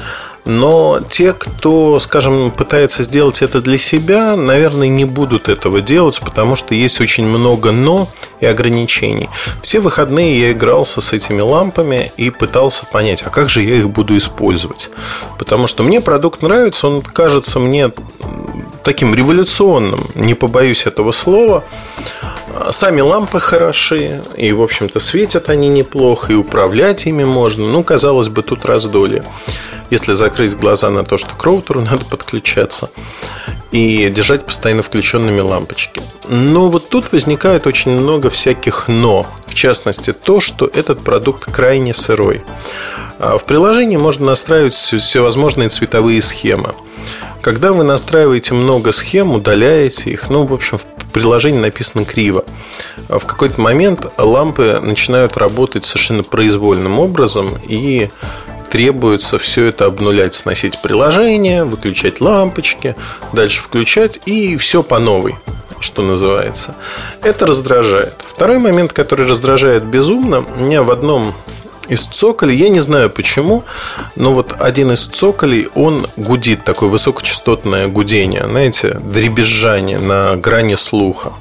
Но 0.47 1.00
те, 1.11 1.33
кто, 1.33 1.99
скажем, 1.99 2.53
пытается 2.53 3.03
сделать 3.03 3.43
это 3.43 3.61
для 3.61 3.79
себя, 3.79 4.37
наверное, 4.37 4.87
не 4.87 5.05
будут 5.05 5.49
этого 5.49 5.81
делать, 5.81 6.21
потому 6.21 6.55
что 6.55 6.75
есть 6.75 7.00
очень 7.00 7.26
много 7.26 7.73
«но» 7.73 8.09
и 8.41 8.47
ограничений. 8.47 9.29
Все 9.61 9.81
выходные 9.81 10.41
я 10.41 10.53
игрался 10.53 11.00
с 11.00 11.12
этими 11.12 11.41
лампами 11.41 12.12
и 12.17 12.31
пытался 12.31 12.87
понять, 12.87 13.23
а 13.26 13.31
как 13.31 13.49
же 13.49 13.62
я 13.62 13.76
их 13.76 13.91
буду 13.91 14.17
использовать. 14.17 14.91
Потому 15.38 15.67
что 15.67 15.83
мне 15.83 16.00
продукт 16.00 16.43
нравится, 16.43 16.87
он 16.87 17.03
кажется 17.03 17.59
мне 17.59 17.91
таким 18.85 19.15
революционным, 19.15 20.07
не 20.15 20.35
побоюсь 20.35 20.87
этого 20.87 21.11
слова. 21.11 21.65
Сами 22.71 23.01
лампы 23.01 23.41
хороши, 23.41 24.23
и, 24.37 24.53
в 24.53 24.63
общем-то, 24.63 25.01
светят 25.01 25.49
они 25.49 25.69
неплохо, 25.69 26.33
и 26.33 26.37
управлять 26.37 27.07
ими 27.07 27.25
можно. 27.25 27.67
Ну, 27.67 27.83
казалось 27.83 28.29
бы, 28.29 28.43
тут 28.43 28.65
раздолье 28.65 29.23
если 29.91 30.13
закрыть 30.13 30.57
глаза 30.57 30.91
на 30.91 31.05
то, 31.05 31.19
что 31.19 31.35
к 31.35 31.45
роутеру 31.45 31.81
надо 31.91 32.05
подключаться 32.05 32.91
и 33.71 34.09
держать 34.11 34.45
постоянно 34.45 34.83
включенными 34.83 35.41
лампочки. 35.41 36.01
Но 36.29 36.69
вот 36.69 36.89
тут 36.89 37.13
возникает 37.13 37.67
очень 37.67 37.93
много 37.93 38.31
всяких 38.31 38.89
«но». 38.89 39.27
В 39.47 39.55
частности, 39.55 40.13
то, 40.13 40.41
что 40.41 40.67
этот 40.67 41.03
продукт 41.03 41.51
крайне 41.51 41.95
сырой. 41.95 42.43
А 43.19 43.39
в 43.39 43.45
приложении 43.45 43.97
можно 43.97 44.27
настраивать 44.27 44.75
всевозможные 44.75 45.69
цветовые 45.69 46.21
схемы. 46.21 46.75
Когда 47.47 47.73
вы 47.73 47.85
настраиваете 47.85 48.55
много 48.55 48.91
схем, 48.91 49.31
удаляете 49.31 50.11
их, 50.11 50.31
ну, 50.31 50.45
в 50.45 50.53
общем, 50.53 50.79
в 50.79 51.12
приложении 51.12 51.61
написано 51.61 52.05
криво. 52.05 52.45
В 53.09 53.21
какой-то 53.21 53.61
момент 53.61 54.12
лампы 54.19 54.81
начинают 54.83 55.37
работать 55.37 55.85
совершенно 55.85 56.25
произвольным 56.25 56.99
образом, 56.99 57.57
и 57.65 58.09
требуется 58.69 59.38
все 59.38 59.67
это 59.67 59.85
обнулять, 59.85 60.35
сносить 60.35 60.83
приложение, 60.83 61.62
выключать 61.62 62.21
лампочки, 62.21 62.97
дальше 63.33 63.62
включать 63.62 64.19
и 64.26 64.57
все 64.57 64.83
по 64.83 64.99
новой 64.99 65.37
что 65.79 66.03
называется. 66.03 66.75
Это 67.23 67.47
раздражает. 67.47 68.15
Второй 68.26 68.59
момент, 68.59 68.95
который 68.95 69.26
раздражает 69.26 69.85
безумно, 69.85 70.43
у 70.57 70.65
меня 70.65 70.83
в 70.83 70.91
одном 70.91 71.35
из 71.88 72.07
цоколей, 72.07 72.57
я 72.57 72.69
не 72.69 72.81
знаю 72.81 73.11
почему, 73.11 73.64
но 74.16 74.33
вот 74.33 74.55
один 74.59 74.93
из 74.93 75.07
цоколей, 75.07 75.69
он 75.75 76.07
гудит, 76.16 76.64
такое 76.64 76.88
высокочастотное 76.88 77.88
гудение, 77.88 78.47
знаете, 78.47 78.99
дребезжание 79.00 79.99
на 79.99 80.37
грани 80.37 80.75
слуха. 80.75 81.33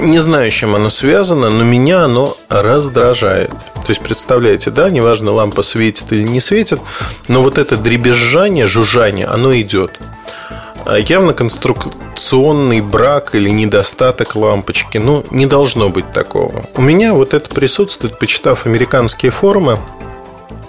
Не 0.00 0.18
знаю, 0.18 0.50
с 0.50 0.54
чем 0.54 0.74
оно 0.74 0.90
связано, 0.90 1.50
но 1.50 1.64
меня 1.64 2.04
оно 2.04 2.36
раздражает. 2.48 3.50
То 3.50 3.88
есть, 3.88 4.00
представляете, 4.00 4.70
да, 4.70 4.90
неважно, 4.90 5.32
лампа 5.32 5.62
светит 5.62 6.12
или 6.12 6.22
не 6.22 6.40
светит, 6.40 6.80
но 7.26 7.42
вот 7.42 7.58
это 7.58 7.76
дребезжание, 7.76 8.66
жужжание, 8.66 9.26
оно 9.26 9.58
идет. 9.58 9.98
А 10.88 10.98
явно 10.98 11.34
конструкционный 11.34 12.80
брак 12.80 13.34
или 13.34 13.50
недостаток 13.50 14.34
лампочки. 14.34 14.96
Ну, 14.96 15.22
не 15.30 15.44
должно 15.44 15.90
быть 15.90 16.14
такого. 16.14 16.64
У 16.76 16.80
меня 16.80 17.12
вот 17.12 17.34
это 17.34 17.50
присутствует, 17.54 18.18
почитав 18.18 18.64
американские 18.64 19.30
форумы. 19.30 19.78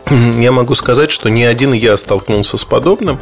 я 0.10 0.52
могу 0.52 0.76
сказать, 0.76 1.10
что 1.10 1.30
ни 1.30 1.44
один 1.44 1.72
я 1.72 1.96
столкнулся 1.96 2.58
с 2.58 2.66
подобным. 2.66 3.18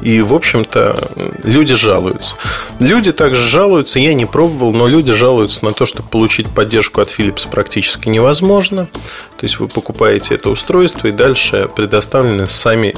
И, 0.00 0.22
в 0.22 0.32
общем-то, 0.32 1.10
люди 1.44 1.74
жалуются. 1.74 2.36
Люди 2.78 3.12
также 3.12 3.42
жалуются, 3.42 3.98
я 3.98 4.14
не 4.14 4.24
пробовал, 4.24 4.72
но 4.72 4.86
люди 4.86 5.12
жалуются 5.12 5.62
на 5.66 5.72
то, 5.72 5.84
что 5.84 6.02
получить 6.02 6.48
поддержку 6.48 7.02
от 7.02 7.10
Philips 7.10 7.46
практически 7.46 8.08
невозможно. 8.08 8.88
То 9.36 9.44
есть 9.44 9.58
вы 9.58 9.68
покупаете 9.68 10.36
это 10.36 10.48
устройство 10.48 11.08
и 11.08 11.12
дальше 11.12 11.68
предоставлены 11.76 12.48
сами, 12.48 12.96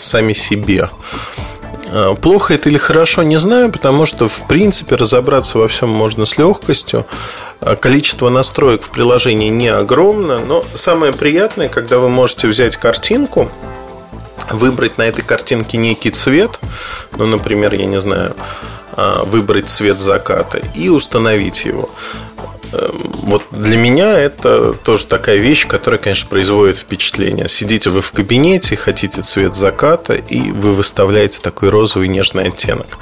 сами 0.00 0.32
себе. 0.32 0.88
А, 1.92 2.14
плохо 2.14 2.54
это 2.54 2.68
или 2.68 2.78
хорошо, 2.78 3.22
не 3.22 3.38
знаю, 3.38 3.70
потому 3.70 4.06
что, 4.06 4.28
в 4.28 4.46
принципе, 4.46 4.94
разобраться 4.94 5.58
во 5.58 5.68
всем 5.68 5.90
можно 5.90 6.24
с 6.24 6.38
легкостью. 6.38 7.06
А, 7.60 7.76
количество 7.76 8.28
настроек 8.28 8.82
в 8.82 8.90
приложении 8.90 9.48
не 9.48 9.68
огромно, 9.68 10.38
но 10.38 10.64
самое 10.74 11.12
приятное, 11.12 11.68
когда 11.68 11.98
вы 11.98 12.08
можете 12.08 12.46
взять 12.48 12.76
картинку, 12.76 13.50
выбрать 14.50 14.98
на 14.98 15.02
этой 15.02 15.22
картинке 15.22 15.78
некий 15.78 16.10
цвет, 16.10 16.58
ну, 17.16 17.26
например, 17.26 17.74
я 17.74 17.86
не 17.86 18.00
знаю, 18.00 18.34
а, 18.92 19.24
выбрать 19.24 19.68
цвет 19.68 20.00
заката 20.00 20.60
и 20.74 20.88
установить 20.88 21.64
его. 21.64 21.90
Эм, 22.72 23.10
вот 23.22 23.44
для 23.50 23.76
меня 23.76 24.18
это 24.18 24.72
тоже 24.72 25.06
такая 25.06 25.36
вещь, 25.36 25.66
которая, 25.66 26.00
конечно, 26.00 26.28
производит 26.28 26.78
впечатление. 26.78 27.48
Сидите 27.48 27.90
вы 27.90 28.00
в 28.00 28.12
кабинете, 28.12 28.76
хотите 28.76 29.22
цвет 29.22 29.56
заката, 29.56 30.14
и 30.14 30.50
вы 30.50 30.74
выставляете 30.74 31.40
такой 31.40 31.68
розовый 31.68 32.08
нежный 32.08 32.48
оттенок. 32.48 32.98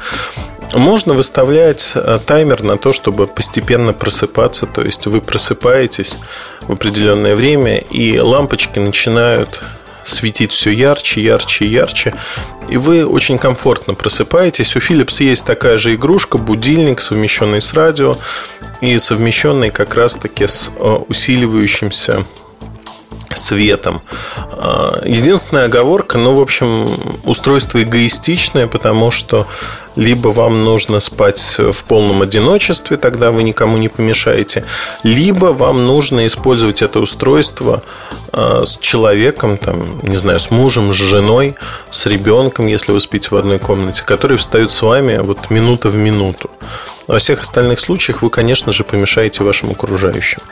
Можно 0.74 1.14
выставлять 1.14 1.92
э, 1.94 2.18
таймер 2.24 2.62
на 2.62 2.76
то, 2.76 2.92
чтобы 2.92 3.26
постепенно 3.26 3.92
просыпаться. 3.92 4.66
То 4.66 4.82
есть 4.82 5.06
вы 5.06 5.20
просыпаетесь 5.20 6.18
в 6.62 6.72
определенное 6.72 7.34
время, 7.34 7.78
и 7.78 8.18
лампочки 8.18 8.78
начинают 8.78 9.62
светить 10.08 10.52
все 10.52 10.70
ярче, 10.70 11.20
ярче, 11.20 11.66
ярче. 11.66 12.14
И 12.68 12.76
вы 12.76 13.06
очень 13.06 13.38
комфортно 13.38 13.94
просыпаетесь. 13.94 14.76
У 14.76 14.80
Philips 14.80 15.22
есть 15.22 15.44
такая 15.44 15.78
же 15.78 15.94
игрушка, 15.94 16.38
будильник, 16.38 17.00
совмещенный 17.00 17.60
с 17.60 17.72
радио 17.72 18.18
и 18.80 18.98
совмещенный 18.98 19.70
как 19.70 19.94
раз-таки 19.94 20.46
с 20.46 20.70
э, 20.76 20.98
усиливающимся 21.08 22.24
светом. 23.34 24.02
А, 24.36 25.00
единственная 25.04 25.66
оговорка, 25.66 26.18
ну, 26.18 26.34
в 26.34 26.40
общем, 26.40 27.20
устройство 27.24 27.82
эгоистичное, 27.82 28.66
потому 28.66 29.10
что 29.10 29.46
либо 29.96 30.28
вам 30.28 30.64
нужно 30.64 31.00
спать 31.00 31.56
в 31.58 31.84
полном 31.84 32.22
одиночестве, 32.22 32.96
тогда 32.96 33.32
вы 33.32 33.42
никому 33.42 33.78
не 33.78 33.88
помешаете, 33.88 34.64
либо 35.02 35.46
вам 35.46 35.86
нужно 35.86 36.26
использовать 36.26 36.82
это 36.82 37.00
устройство 37.00 37.82
а, 38.32 38.64
с 38.64 38.78
человеком, 38.78 39.58
там, 39.58 40.00
не 40.02 40.16
знаю, 40.16 40.38
с 40.38 40.50
мужем, 40.50 40.92
с 40.92 40.96
женой, 40.96 41.56
с 41.90 42.06
ребенком, 42.06 42.66
если 42.66 42.92
вы 42.92 43.00
спите 43.00 43.28
в 43.30 43.36
одной 43.36 43.58
комнате, 43.58 44.02
который 44.04 44.36
встает 44.36 44.70
с 44.70 44.82
вами 44.82 45.18
вот 45.18 45.50
минута 45.50 45.88
в 45.88 45.96
минуту. 45.96 46.50
Во 47.08 47.18
всех 47.18 47.40
остальных 47.40 47.80
случаях 47.80 48.22
вы, 48.22 48.30
конечно 48.30 48.70
же, 48.70 48.84
помешаете 48.84 49.42
вашим 49.42 49.70
окружающим. 49.70 50.42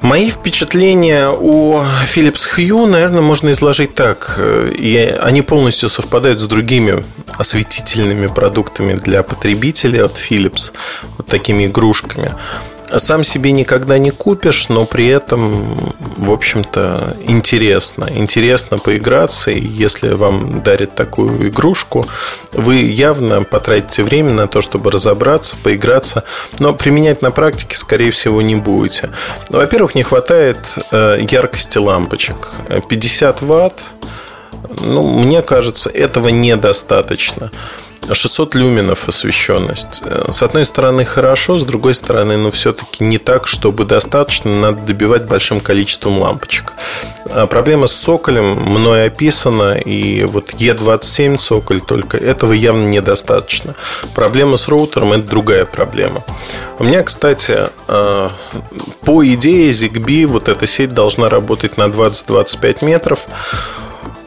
Мои 0.00 0.30
впечатления 0.30 1.28
о 1.28 1.84
Philips 2.06 2.48
Hue, 2.56 2.86
наверное, 2.86 3.20
можно 3.20 3.50
изложить 3.50 3.94
так. 3.94 4.40
И 4.40 4.96
они 5.20 5.42
полностью 5.42 5.88
совпадают 5.88 6.40
с 6.40 6.44
другими 6.44 7.04
осветительными 7.36 8.28
продуктами 8.28 8.94
для 8.94 9.22
потребителей 9.22 10.02
от 10.02 10.16
Philips, 10.16 10.72
вот 11.16 11.26
такими 11.26 11.66
игрушками 11.66 12.32
сам 12.96 13.24
себе 13.24 13.52
никогда 13.52 13.98
не 13.98 14.10
купишь, 14.10 14.68
но 14.68 14.86
при 14.86 15.08
этом, 15.08 15.94
в 16.16 16.32
общем-то, 16.32 17.16
интересно. 17.24 18.08
Интересно 18.10 18.78
поиграться, 18.78 19.50
и 19.50 19.60
если 19.60 20.10
вам 20.10 20.62
дарят 20.62 20.94
такую 20.94 21.48
игрушку, 21.48 22.06
вы 22.52 22.76
явно 22.76 23.42
потратите 23.42 24.02
время 24.02 24.32
на 24.32 24.48
то, 24.48 24.60
чтобы 24.60 24.90
разобраться, 24.90 25.56
поиграться, 25.62 26.24
но 26.58 26.74
применять 26.74 27.22
на 27.22 27.30
практике, 27.30 27.76
скорее 27.76 28.10
всего, 28.10 28.40
не 28.42 28.56
будете. 28.56 29.10
Во-первых, 29.48 29.94
не 29.94 30.02
хватает 30.02 30.58
э, 30.90 31.18
яркости 31.20 31.78
лампочек. 31.78 32.48
50 32.88 33.42
ватт, 33.42 33.82
ну, 34.80 35.02
мне 35.18 35.42
кажется, 35.42 35.90
этого 35.90 36.28
недостаточно. 36.28 37.50
600 38.12 38.54
люменов 38.54 39.08
освещенность. 39.08 40.02
Э, 40.04 40.30
с 40.30 40.42
одной 40.42 40.64
стороны 40.64 41.04
хорошо, 41.04 41.58
с 41.58 41.64
другой 41.64 41.94
стороны, 41.94 42.36
но 42.36 42.50
все-таки 42.50 43.04
не 43.04 43.18
так, 43.18 43.46
чтобы 43.46 43.84
достаточно, 43.84 44.50
надо 44.60 44.82
добивать 44.82 45.26
большим 45.26 45.60
количеством 45.60 46.18
лампочек. 46.18 46.72
А 47.30 47.46
проблема 47.46 47.86
с 47.86 47.92
цоколем 47.92 48.56
мной 48.56 49.06
описана, 49.06 49.74
и 49.74 50.24
вот 50.24 50.54
E27 50.54 51.38
цоколь 51.38 51.80
только 51.80 52.16
этого 52.16 52.52
явно 52.52 52.86
недостаточно. 52.86 53.74
Проблема 54.14 54.56
с 54.56 54.68
роутером– 54.68 55.12
это 55.14 55.24
другая 55.24 55.64
проблема. 55.64 56.22
У 56.78 56.84
меня, 56.84 57.02
кстати, 57.02 57.68
э, 57.88 58.28
по 59.02 59.26
идее 59.26 59.70
ZigBee 59.70 60.26
вот 60.26 60.48
эта 60.48 60.66
сеть 60.66 60.94
должна 60.94 61.28
работать 61.28 61.76
на 61.76 61.88
20-25 61.88 62.84
метров. 62.84 63.26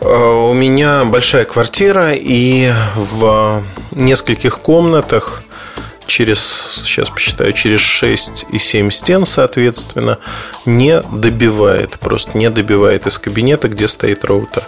Э, 0.01 0.49
у 0.49 0.53
меня 0.53 1.05
большая 1.05 1.45
квартира, 1.45 2.13
и 2.13 2.71
в 2.95 3.63
нескольких 3.91 4.59
комнатах 4.59 5.43
через, 6.07 6.83
сейчас 6.83 7.09
посчитаю, 7.09 7.53
через 7.53 7.79
6 7.79 8.45
и 8.49 8.57
7 8.57 8.89
стен, 8.89 9.25
соответственно, 9.25 10.17
не 10.65 11.01
добивает, 11.01 11.99
просто 11.99 12.37
не 12.37 12.49
добивает 12.49 13.05
из 13.07 13.17
кабинета, 13.19 13.69
где 13.69 13.87
стоит 13.87 14.25
роутер. 14.25 14.65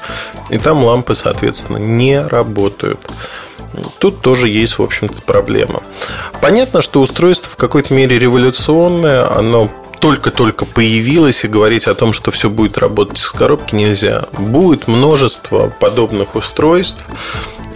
И 0.52 0.58
там 0.58 0.84
лампы, 0.84 1.15
соответственно, 1.15 1.78
не 1.78 2.22
работают. 2.22 3.00
Тут 4.00 4.22
тоже 4.22 4.50
есть, 4.50 4.78
в 4.78 4.82
общем-то, 4.82 5.22
проблема. 5.22 5.82
Понятно, 6.42 6.82
что 6.82 7.02
устройство 7.02 7.50
в 7.50 7.58
какой-то 7.58 7.94
мере 7.94 8.20
революционное, 8.20 9.30
оно 9.32 9.70
только-только 10.00 10.66
появилась, 10.66 11.46
и 11.46 11.48
говорить 11.48 11.88
о 11.88 11.96
том, 11.96 12.12
что 12.12 12.30
все 12.30 12.50
будет 12.50 12.78
работать 12.78 13.18
с 13.18 13.32
коробки, 13.32 13.74
нельзя. 13.74 14.26
Будет 14.38 14.90
множество 14.90 15.74
подобных 15.80 16.36
устройств. 16.36 17.00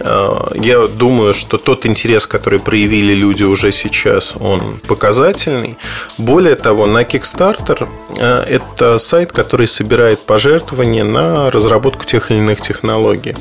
А, 0.00 0.50
я 0.54 0.86
думаю, 0.86 1.32
что 1.32 1.58
тот 1.58 1.86
интерес, 1.86 2.26
который 2.26 2.60
проявили 2.60 3.14
люди 3.14 3.44
уже 3.44 3.72
сейчас, 3.72 4.36
он 4.38 4.78
показательный. 4.86 5.78
Более 6.18 6.56
того, 6.56 6.86
на 6.86 7.02
Kickstarter 7.02 7.88
а, 8.18 8.44
это 8.44 8.98
сайт, 8.98 9.32
который 9.32 9.66
собирает 9.66 10.20
пожертвования 10.20 11.04
на 11.04 11.50
разработку 11.50 12.04
тех 12.04 12.30
или 12.30 12.38
иных 12.38 12.60
технологий. 12.60 13.34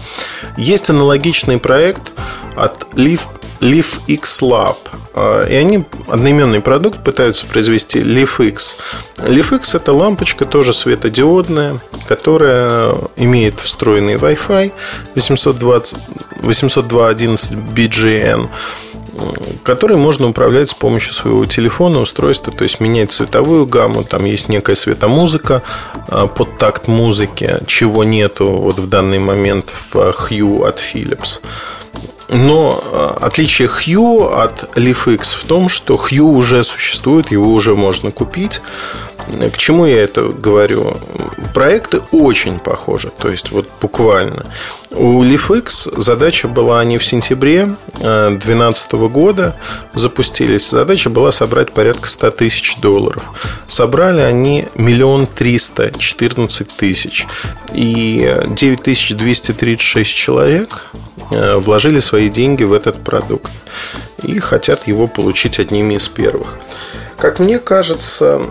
Есть 0.57 0.89
аналогичный 0.89 1.57
проект 1.57 2.13
от 2.57 2.93
Live 2.93 3.27
Leaf 3.59 3.99
X 4.07 4.41
Lab. 4.41 4.77
А, 5.13 5.45
и 5.45 5.55
они 5.55 5.85
одноименный 6.07 6.61
продукт 6.61 7.03
пытаются 7.03 7.45
произвести 7.45 7.99
Leaf 7.99 8.45
X. 8.45 8.77
Leaf 9.17 9.55
X 9.55 9.75
это 9.75 9.93
лампочка 9.93 10.45
тоже 10.45 10.73
светодиодная, 10.73 11.79
которая 12.07 12.95
имеет 13.15 13.59
встроенный 13.59 14.15
Wi-Fi 14.15 14.71
820, 15.15 15.97
802.11 16.41 17.73
BGN 17.73 18.49
который 19.63 19.97
можно 19.97 20.27
управлять 20.27 20.69
с 20.69 20.73
помощью 20.73 21.13
своего 21.13 21.45
телефона, 21.45 21.99
устройства, 21.99 22.53
то 22.53 22.63
есть 22.63 22.79
менять 22.79 23.11
цветовую 23.11 23.65
гамму, 23.65 24.03
там 24.03 24.25
есть 24.25 24.47
некая 24.47 24.75
светомузыка 24.75 25.63
а, 26.07 26.27
под 26.27 26.57
такт 26.57 26.87
музыки, 26.87 27.57
чего 27.65 28.03
нету 28.03 28.51
вот 28.51 28.79
в 28.79 28.87
данный 28.87 29.19
момент 29.19 29.73
в 29.91 29.95
Hue 29.95 30.67
от 30.67 30.79
Philips. 30.79 31.41
Но 32.29 32.81
э, 32.83 33.25
отличие 33.25 33.67
Hue 33.67 34.43
от 34.43 34.75
LeafX 34.77 35.37
в 35.37 35.45
том, 35.45 35.69
что 35.69 35.95
Hue 35.95 36.19
уже 36.19 36.63
существует, 36.63 37.31
его 37.31 37.53
уже 37.53 37.75
можно 37.75 38.11
купить. 38.11 38.61
К 39.33 39.57
чему 39.57 39.85
я 39.85 40.03
это 40.03 40.29
говорю? 40.29 40.97
Проекты 41.53 42.01
очень 42.11 42.59
похожи, 42.59 43.09
то 43.17 43.29
есть 43.29 43.51
вот 43.51 43.69
буквально. 43.81 44.45
У 44.91 45.23
LeafX 45.23 45.99
задача 45.99 46.47
была 46.47 46.83
не 46.83 46.97
в 46.97 47.05
сентябре 47.05 47.75
2012 47.99 48.93
э, 48.93 48.97
года 49.07 49.55
запустились. 49.93 50.69
Задача 50.69 51.09
была 51.09 51.31
собрать 51.31 51.73
порядка 51.73 52.07
100 52.07 52.31
тысяч 52.31 52.77
долларов. 52.77 53.23
Собрали 53.67 54.21
они 54.21 54.67
миллион 54.75 55.27
триста 55.27 55.91
четырнадцать 55.97 56.75
тысяч. 56.77 57.25
И 57.73 58.33
9236 58.47 60.15
человек 60.15 60.87
Э, 61.29 61.55
вложили 61.57 61.99
свои 61.99 62.29
деньги 62.29 62.63
в 62.63 62.71
этот 62.71 63.03
продукт 63.03 63.51
и 64.23 64.39
хотят 64.39 64.87
его 64.87 65.07
получить 65.07 65.59
одними 65.59 65.95
из 65.95 66.07
первых. 66.07 66.57
Как 67.17 67.39
мне 67.39 67.59
кажется, 67.59 68.41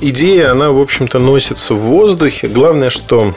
идея, 0.00 0.52
она, 0.52 0.70
в 0.70 0.78
общем-то, 0.80 1.18
носится 1.18 1.74
в 1.74 1.78
воздухе. 1.78 2.48
Главное, 2.48 2.90
что 2.90 3.34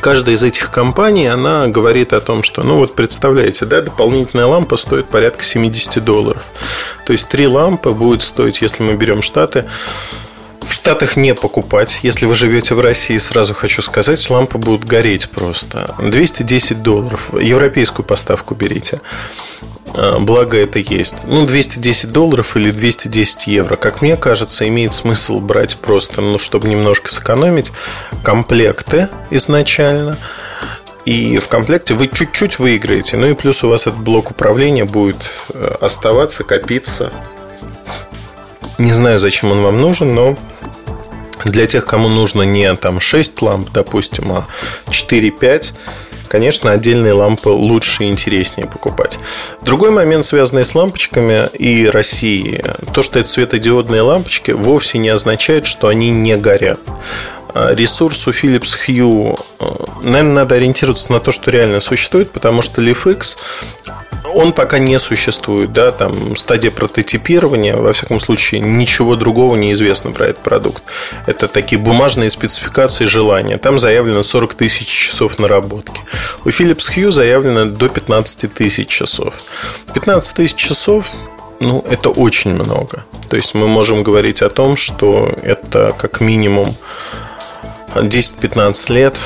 каждая 0.00 0.34
из 0.34 0.42
этих 0.42 0.70
компаний, 0.70 1.26
она 1.26 1.66
говорит 1.68 2.12
о 2.12 2.20
том, 2.20 2.42
что, 2.42 2.62
ну 2.62 2.76
вот 2.76 2.94
представляете, 2.94 3.64
да, 3.64 3.80
дополнительная 3.80 4.46
лампа 4.46 4.76
стоит 4.76 5.06
порядка 5.06 5.44
70 5.44 6.02
долларов. 6.04 6.44
То 7.06 7.12
есть 7.12 7.28
три 7.28 7.46
лампы 7.46 7.90
будет 7.90 8.22
стоить, 8.22 8.62
если 8.62 8.82
мы 8.82 8.94
берем 8.94 9.22
Штаты, 9.22 9.64
В 10.66 10.72
Штатах 10.72 11.16
не 11.16 11.34
покупать. 11.34 12.00
Если 12.02 12.24
вы 12.24 12.34
живете 12.34 12.74
в 12.74 12.80
России, 12.80 13.18
сразу 13.18 13.52
хочу 13.54 13.82
сказать, 13.82 14.30
лампы 14.30 14.56
будут 14.56 14.84
гореть 14.84 15.28
просто. 15.30 15.94
210 16.00 16.82
долларов. 16.82 17.30
Европейскую 17.38 18.04
поставку 18.06 18.54
берите. 18.54 19.00
А, 19.94 20.18
благо 20.18 20.58
это 20.58 20.78
есть. 20.78 21.24
Ну, 21.26 21.46
210 21.46 22.10
долларов 22.10 22.56
или 22.56 22.70
210 22.70 23.46
евро. 23.46 23.76
Как 23.76 24.02
мне 24.02 24.16
кажется, 24.16 24.66
имеет 24.68 24.92
смысл 24.92 25.40
брать 25.40 25.76
просто, 25.76 26.20
ну, 26.20 26.38
чтобы 26.38 26.68
немножко 26.68 27.10
сэкономить, 27.10 27.72
комплекты 28.22 29.08
изначально. 29.30 30.18
И 31.04 31.38
в 31.38 31.48
комплекте 31.48 31.94
вы 31.94 32.08
чуть-чуть 32.08 32.58
выиграете. 32.58 33.18
Ну 33.18 33.26
и 33.26 33.34
плюс 33.34 33.62
у 33.62 33.68
вас 33.68 33.82
этот 33.86 34.00
блок 34.00 34.30
управления 34.30 34.86
будет 34.86 35.22
э, 35.50 35.76
оставаться, 35.80 36.44
копиться. 36.44 37.12
Не 38.78 38.92
знаю, 38.92 39.18
зачем 39.18 39.52
он 39.52 39.62
вам 39.62 39.76
нужен, 39.76 40.14
но 40.14 40.34
для 41.44 41.66
тех, 41.66 41.84
кому 41.84 42.08
нужно 42.08 42.42
не 42.42 42.74
там 42.74 43.00
6 43.00 43.42
ламп, 43.42 43.70
допустим, 43.70 44.32
а 44.32 44.46
4-5, 44.86 45.74
конечно, 46.34 46.72
отдельные 46.72 47.12
лампы 47.12 47.50
лучше 47.50 48.02
и 48.02 48.08
интереснее 48.08 48.66
покупать. 48.66 49.20
Другой 49.62 49.90
момент, 49.90 50.24
связанный 50.24 50.64
с 50.64 50.74
лампочками 50.74 51.48
и 51.56 51.86
Россией, 51.86 52.60
то, 52.92 53.02
что 53.02 53.20
это 53.20 53.28
светодиодные 53.28 54.00
лампочки, 54.00 54.50
вовсе 54.50 54.98
не 54.98 55.10
означает, 55.10 55.64
что 55.64 55.86
они 55.86 56.10
не 56.10 56.36
горят. 56.36 56.80
А, 57.54 57.72
ресурс 57.72 58.26
у 58.26 58.32
Philips 58.32 58.76
Hue, 58.84 59.40
э, 59.60 59.64
наверное, 60.02 60.42
надо 60.42 60.56
ориентироваться 60.56 61.12
на 61.12 61.20
то, 61.20 61.30
что 61.30 61.52
реально 61.52 61.78
существует, 61.78 62.32
потому 62.32 62.62
что 62.62 62.82
LeafX 62.82 63.36
он 64.24 64.52
пока 64.52 64.78
не 64.78 64.98
существует, 64.98 65.72
да, 65.72 65.92
там 65.92 66.36
стадия 66.36 66.70
прототипирования, 66.70 67.76
во 67.76 67.92
всяком 67.92 68.20
случае, 68.20 68.60
ничего 68.60 69.16
другого 69.16 69.56
не 69.56 69.72
известно 69.72 70.10
про 70.12 70.26
этот 70.26 70.42
продукт. 70.42 70.82
Это 71.26 71.48
такие 71.48 71.80
бумажные 71.80 72.30
спецификации 72.30 73.04
желания. 73.04 73.58
Там 73.58 73.78
заявлено 73.78 74.22
40 74.22 74.54
тысяч 74.54 74.86
часов 74.86 75.38
наработки. 75.38 76.00
У 76.44 76.48
Philips 76.48 76.90
Hue 76.94 77.10
заявлено 77.10 77.66
до 77.66 77.88
15 77.88 78.52
тысяч 78.52 78.88
часов. 78.88 79.34
15 79.94 80.36
тысяч 80.36 80.56
часов 80.56 81.06
ну, 81.60 81.84
это 81.88 82.10
очень 82.10 82.52
много. 82.54 83.04
То 83.28 83.36
есть 83.36 83.54
мы 83.54 83.68
можем 83.68 84.02
говорить 84.02 84.42
о 84.42 84.50
том, 84.50 84.76
что 84.76 85.34
это 85.42 85.94
как 85.96 86.20
минимум 86.20 86.76
10-15 87.94 88.92
лет 88.92 89.16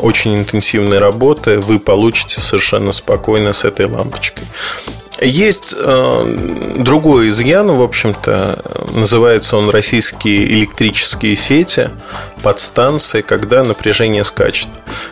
очень 0.00 0.36
интенсивной 0.36 0.98
работы 0.98 1.58
вы 1.60 1.78
получите 1.78 2.40
совершенно 2.40 2.92
спокойно 2.92 3.52
с 3.52 3.64
этой 3.64 3.86
лампочкой. 3.86 4.46
Есть 5.20 5.74
э, 5.76 6.74
другой 6.78 7.28
изъян, 7.28 7.70
в 7.70 7.82
общем-то, 7.82 8.62
называется 8.92 9.56
он 9.56 9.70
российские 9.70 10.46
электрические 10.46 11.34
сети 11.34 11.90
подстанции, 12.42 13.20
когда 13.22 13.64
напряжение 13.64 14.22
скачет. 14.22 14.68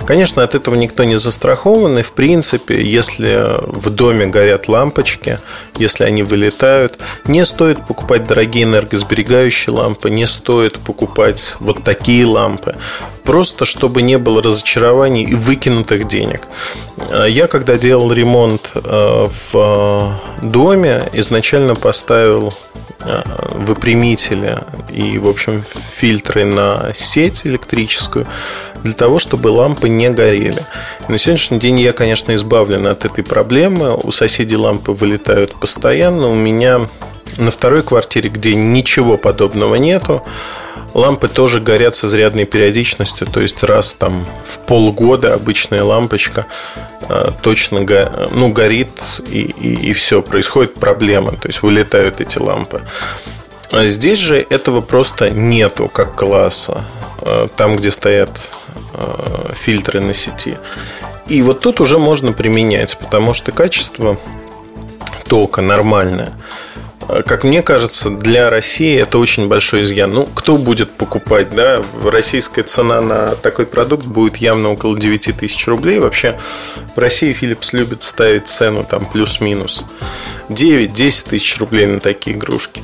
Конечно, 0.06 0.44
от 0.44 0.54
этого 0.54 0.76
никто 0.76 1.02
не 1.02 1.16
застрахован, 1.16 1.98
и 1.98 2.02
в 2.02 2.12
принципе, 2.12 2.80
если 2.80 3.46
в 3.66 3.90
доме 3.90 4.26
горят 4.26 4.68
лампочки, 4.68 5.40
если 5.76 6.04
они 6.04 6.22
вылетают, 6.22 6.98
не 7.24 7.44
стоит 7.44 7.84
покупать 7.84 8.28
дорогие 8.28 8.64
энергосберегающие 8.64 9.74
лампы, 9.74 10.08
не 10.08 10.26
стоит 10.26 10.78
покупать 10.78 11.56
вот 11.58 11.82
такие 11.82 12.24
лампы, 12.26 12.76
просто 13.26 13.64
чтобы 13.64 14.02
не 14.02 14.16
было 14.18 14.42
разочарований 14.42 15.24
и 15.24 15.34
выкинутых 15.34 16.06
денег. 16.06 16.42
Я 17.28 17.48
когда 17.48 17.76
делал 17.76 18.12
ремонт 18.12 18.70
э, 18.74 19.28
в 19.52 20.20
доме, 20.42 21.02
изначально 21.12 21.74
поставил 21.74 22.54
э, 23.00 23.22
выпрямители 23.50 24.58
и, 24.92 25.18
в 25.18 25.28
общем, 25.28 25.62
фильтры 25.90 26.44
на 26.44 26.92
сеть 26.94 27.46
электрическую 27.46 28.26
для 28.82 28.94
того, 28.94 29.18
чтобы 29.18 29.48
лампы 29.48 29.88
не 29.88 30.08
горели. 30.10 30.64
На 31.08 31.18
сегодняшний 31.18 31.58
день 31.58 31.80
я, 31.80 31.92
конечно, 31.92 32.34
избавлен 32.34 32.86
от 32.86 33.04
этой 33.04 33.24
проблемы. 33.24 33.96
У 33.96 34.12
соседей 34.12 34.56
лампы 34.56 34.92
вылетают 34.92 35.54
постоянно. 35.54 36.28
У 36.28 36.34
меня 36.34 36.86
на 37.38 37.50
второй 37.50 37.82
квартире, 37.82 38.30
где 38.30 38.54
ничего 38.54 39.18
подобного 39.18 39.74
нету, 39.74 40.22
лампы 40.96 41.28
тоже 41.28 41.60
горят 41.60 41.94
с 41.94 42.04
изрядной 42.04 42.46
периодичностью. 42.46 43.26
То 43.26 43.40
есть 43.40 43.62
раз 43.62 43.94
там 43.94 44.24
в 44.44 44.58
полгода 44.60 45.34
обычная 45.34 45.84
лампочка 45.84 46.46
э, 47.08 47.30
точно 47.42 47.82
го, 47.82 48.28
ну, 48.32 48.50
горит 48.50 48.90
и, 49.28 49.42
и, 49.42 49.90
и 49.90 49.92
все, 49.92 50.22
происходит 50.22 50.74
проблема. 50.74 51.32
То 51.32 51.48
есть 51.48 51.62
вылетают 51.62 52.20
эти 52.20 52.38
лампы. 52.38 52.82
А 53.72 53.86
здесь 53.86 54.18
же 54.18 54.44
этого 54.48 54.80
просто 54.80 55.30
нету 55.30 55.88
как 55.88 56.16
класса. 56.16 56.86
Э, 57.20 57.48
там, 57.56 57.76
где 57.76 57.90
стоят 57.90 58.30
э, 58.94 59.50
фильтры 59.54 60.00
на 60.00 60.14
сети. 60.14 60.56
И 61.26 61.42
вот 61.42 61.60
тут 61.60 61.80
уже 61.80 61.98
можно 61.98 62.32
применять, 62.32 62.96
потому 62.98 63.34
что 63.34 63.52
качество 63.52 64.18
тока 65.28 65.60
нормальное. 65.60 66.32
Как 67.08 67.44
мне 67.44 67.62
кажется, 67.62 68.10
для 68.10 68.50
России 68.50 69.00
это 69.00 69.18
очень 69.18 69.48
большой 69.48 69.82
изъян. 69.84 70.12
Ну, 70.12 70.26
кто 70.26 70.58
будет 70.58 70.90
покупать, 70.92 71.50
да? 71.50 71.82
Российская 72.04 72.62
цена 72.62 73.00
на 73.00 73.36
такой 73.36 73.66
продукт 73.66 74.06
будет 74.06 74.38
явно 74.38 74.70
около 74.70 74.98
9 74.98 75.36
тысяч 75.36 75.66
рублей. 75.68 75.98
Вообще, 76.00 76.38
в 76.94 76.98
России 76.98 77.36
Philips 77.38 77.68
любит 77.72 78.02
ставить 78.02 78.48
цену 78.48 78.84
там 78.84 79.04
плюс-минус 79.06 79.84
9-10 80.48 81.28
тысяч 81.30 81.58
рублей 81.58 81.86
на 81.86 82.00
такие 82.00 82.36
игрушки. 82.36 82.82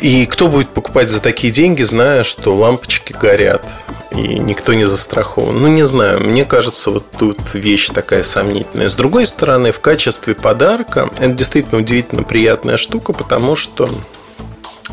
И 0.00 0.26
кто 0.26 0.48
будет 0.48 0.68
покупать 0.68 1.10
за 1.10 1.20
такие 1.20 1.52
деньги, 1.52 1.82
зная, 1.82 2.22
что 2.24 2.54
лампочки 2.54 3.12
горят? 3.12 3.66
И 4.12 4.38
никто 4.38 4.74
не 4.74 4.84
застрахован. 4.84 5.58
Ну, 5.58 5.68
не 5.68 5.84
знаю, 5.84 6.20
мне 6.20 6.44
кажется, 6.44 6.90
вот 6.90 7.10
тут 7.10 7.54
вещь 7.54 7.88
такая 7.88 8.22
сомнительная. 8.22 8.88
С 8.88 8.94
другой 8.94 9.26
стороны, 9.26 9.72
в 9.72 9.80
качестве 9.80 10.34
подарка 10.34 11.10
это 11.18 11.32
действительно 11.32 11.80
удивительно 11.80 12.22
приятная 12.22 12.76
штука, 12.76 13.12
потому 13.12 13.54
что 13.54 13.90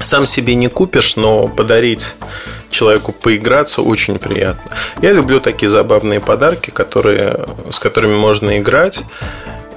сам 0.02 0.26
себе 0.26 0.56
не 0.56 0.68
купишь, 0.68 1.16
но 1.16 1.48
подарить 1.48 2.16
человеку 2.70 3.14
поиграться 3.14 3.82
очень 3.82 4.20
приятно. 4.20 4.72
Я 5.02 5.14
люблю 5.14 5.40
такие 5.40 5.70
забавные 5.70 6.20
подарки, 6.20 6.72
которые, 6.72 7.46
с 7.70 7.80
которыми 7.80 8.16
можно 8.16 8.58
играть 8.58 9.04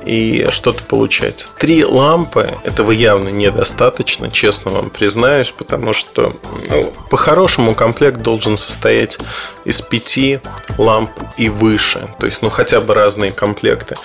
и 0.08 0.46
что-то 0.50 0.84
получать. 0.84 1.48
Три 1.58 1.84
лампы 1.84 2.54
этого 2.64 2.92
явно 2.92 3.28
недостаточно, 3.28 4.30
честно 4.30 4.70
вам 4.70 4.88
признаюсь, 4.88 5.50
потому 5.50 5.92
что 5.92 6.34
ну, 6.68 6.90
по-хорошему 7.10 7.74
комплект 7.74 8.22
должен 8.22 8.56
состоять 8.56 9.18
из 9.66 9.82
пяти 9.82 10.40
ламп 10.78 11.10
и 11.36 11.50
выше, 11.50 12.08
то 12.18 12.24
есть 12.24 12.40
ну 12.40 12.48
хотя 12.48 12.80
бы 12.80 12.94
разные 12.94 13.32
комплекты. 13.32 13.96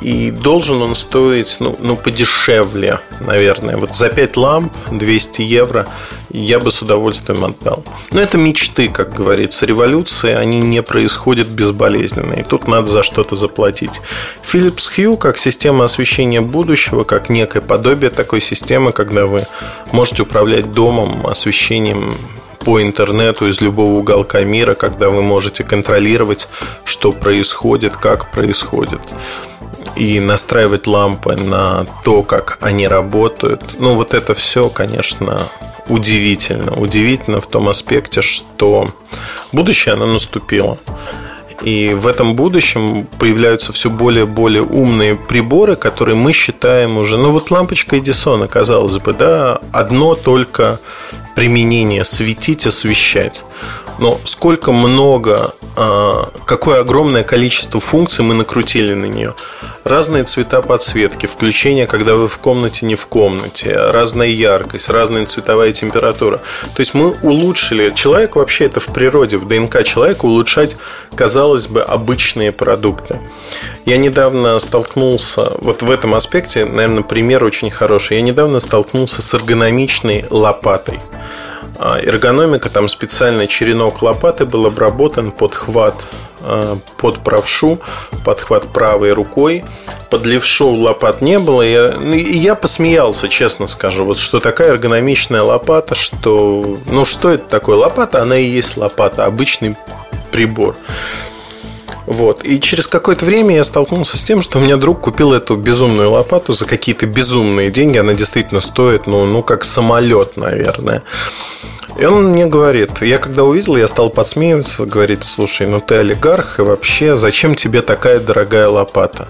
И 0.00 0.30
должен 0.30 0.80
он 0.82 0.94
стоить 0.94 1.56
ну, 1.58 1.76
ну 1.80 1.96
подешевле, 1.96 3.00
наверное. 3.18 3.76
Вот 3.76 3.94
за 3.94 4.08
5 4.08 4.36
ламп 4.36 4.72
200 4.92 5.42
евро 5.42 5.86
я 6.30 6.60
бы 6.60 6.70
с 6.70 6.82
удовольствием 6.82 7.44
отдал. 7.44 7.84
Но 8.12 8.20
это 8.20 8.38
мечты, 8.38 8.88
как 8.88 9.14
говорится. 9.14 9.66
Революции, 9.66 10.32
они 10.32 10.60
не 10.60 10.82
происходят 10.82 11.48
безболезненно. 11.48 12.34
И 12.34 12.42
тут 12.42 12.68
надо 12.68 12.86
за 12.86 13.02
что-то 13.02 13.36
заплатить. 13.36 14.00
Philips 14.42 14.90
Hue, 14.96 15.16
как 15.16 15.38
система 15.38 15.84
освещения 15.84 16.40
будущего, 16.40 17.04
как 17.04 17.28
некое 17.28 17.60
подобие 17.60 18.10
такой 18.10 18.40
системы, 18.40 18.92
когда 18.92 19.26
вы 19.26 19.46
можете 19.92 20.22
управлять 20.22 20.72
домом, 20.72 21.26
освещением 21.26 22.18
по 22.60 22.82
интернету 22.82 23.48
из 23.48 23.60
любого 23.60 23.92
уголка 23.92 24.42
мира, 24.42 24.74
когда 24.74 25.08
вы 25.08 25.22
можете 25.22 25.64
контролировать, 25.64 26.48
что 26.84 27.10
происходит, 27.12 27.96
как 27.96 28.30
происходит 28.30 29.00
и 29.96 30.20
настраивать 30.20 30.86
лампы 30.86 31.36
на 31.36 31.84
то, 32.04 32.22
как 32.22 32.58
они 32.60 32.86
работают. 32.86 33.62
Ну, 33.78 33.94
вот 33.96 34.14
это 34.14 34.34
все, 34.34 34.68
конечно, 34.68 35.48
удивительно. 35.90 36.72
Удивительно 36.72 37.40
в 37.40 37.46
том 37.46 37.68
аспекте, 37.68 38.22
что 38.22 38.88
будущее 39.52 39.94
оно 39.94 40.06
наступило. 40.06 40.78
И 41.62 41.92
в 41.92 42.06
этом 42.06 42.36
будущем 42.36 43.06
появляются 43.18 43.72
все 43.72 43.90
более 43.90 44.24
и 44.24 44.26
более 44.26 44.62
умные 44.62 45.14
приборы, 45.16 45.76
которые 45.76 46.16
мы 46.16 46.32
считаем 46.32 46.96
уже... 46.96 47.18
Ну, 47.18 47.32
вот 47.32 47.50
лампочка 47.50 47.98
Эдисона, 47.98 48.48
казалось 48.48 48.96
бы, 48.96 49.12
да, 49.12 49.60
одно 49.70 50.14
только 50.14 50.80
применение– 51.34 52.04
светить, 52.04 52.66
освещать. 52.66 53.44
Но 54.00 54.18
сколько 54.24 54.72
много, 54.72 55.54
а, 55.76 56.30
какое 56.46 56.80
огромное 56.80 57.22
количество 57.22 57.80
функций 57.80 58.24
мы 58.24 58.32
накрутили 58.32 58.94
на 58.94 59.04
нее. 59.04 59.34
Разные 59.84 60.24
цвета 60.24 60.62
подсветки, 60.62 61.26
включение, 61.26 61.86
когда 61.86 62.14
вы 62.14 62.26
в 62.26 62.38
комнате, 62.38 62.86
не 62.86 62.94
в 62.94 63.06
комнате, 63.06 63.76
разная 63.76 64.28
яркость, 64.28 64.88
разная 64.88 65.26
цветовая 65.26 65.72
температура. 65.74 66.38
То 66.74 66.80
есть 66.80 66.94
мы 66.94 67.10
улучшили. 67.22 67.92
Человек 67.94 68.36
вообще 68.36 68.64
это 68.64 68.80
в 68.80 68.86
природе, 68.86 69.36
в 69.36 69.46
ДНК 69.46 69.84
человека 69.84 70.24
улучшать, 70.24 70.76
казалось 71.14 71.66
бы, 71.66 71.82
обычные 71.82 72.52
продукты. 72.52 73.20
Я 73.84 73.98
недавно 73.98 74.58
столкнулся, 74.60 75.52
вот 75.58 75.82
в 75.82 75.90
этом 75.90 76.14
аспекте, 76.14 76.64
наверное, 76.64 77.02
пример 77.02 77.44
очень 77.44 77.70
хороший. 77.70 78.16
Я 78.16 78.22
недавно 78.22 78.60
столкнулся 78.60 79.20
с 79.20 79.34
эргономичной 79.34 80.24
лопатой. 80.30 81.00
А 81.78 81.98
эргономика, 81.98 82.68
там 82.68 82.88
специальный 82.88 83.46
черенок 83.46 84.02
лопаты 84.02 84.44
был 84.44 84.66
обработан 84.66 85.30
под 85.30 85.54
хват, 85.54 86.06
а, 86.40 86.78
под 86.96 87.20
правшу, 87.20 87.80
под 88.24 88.40
хват 88.40 88.72
правой 88.72 89.12
рукой. 89.12 89.64
Под 90.10 90.26
левшу 90.26 90.68
лопат 90.68 91.20
не 91.20 91.38
было. 91.38 91.62
Я, 91.62 91.94
ну, 91.98 92.14
я 92.14 92.54
посмеялся, 92.54 93.28
честно 93.28 93.66
скажу. 93.66 94.04
Вот 94.04 94.18
что 94.18 94.40
такая 94.40 94.70
эргономичная 94.70 95.42
лопата, 95.42 95.94
что... 95.94 96.76
Ну, 96.86 97.04
что 97.04 97.30
это 97.30 97.44
такое? 97.44 97.76
Лопата, 97.76 98.22
она 98.22 98.36
и 98.36 98.44
есть 98.44 98.76
лопата. 98.76 99.24
Обычный 99.24 99.76
прибор. 100.32 100.76
Вот. 102.10 102.44
И 102.44 102.60
через 102.60 102.88
какое-то 102.88 103.24
время 103.24 103.54
я 103.54 103.62
столкнулся 103.62 104.16
с 104.16 104.24
тем, 104.24 104.42
что 104.42 104.58
у 104.58 104.60
меня 104.60 104.76
друг 104.76 105.00
купил 105.00 105.32
эту 105.32 105.54
безумную 105.54 106.10
лопату 106.10 106.52
за 106.52 106.66
какие-то 106.66 107.06
безумные 107.06 107.70
деньги. 107.70 107.98
Она 107.98 108.14
действительно 108.14 108.60
стоит, 108.60 109.06
ну, 109.06 109.24
ну 109.26 109.44
как 109.44 109.62
самолет, 109.62 110.36
наверное. 110.36 111.04
И 111.96 112.04
он 112.04 112.30
мне 112.30 112.46
говорит, 112.46 113.00
я 113.00 113.18
когда 113.18 113.44
увидел, 113.44 113.76
я 113.76 113.86
стал 113.86 114.10
подсмеиваться, 114.10 114.86
говорит, 114.86 115.22
слушай, 115.22 115.68
ну 115.68 115.80
ты 115.80 115.94
олигарх, 115.96 116.58
и 116.58 116.62
вообще 116.62 117.16
зачем 117.16 117.54
тебе 117.54 117.80
такая 117.80 118.18
дорогая 118.18 118.68
лопата? 118.68 119.28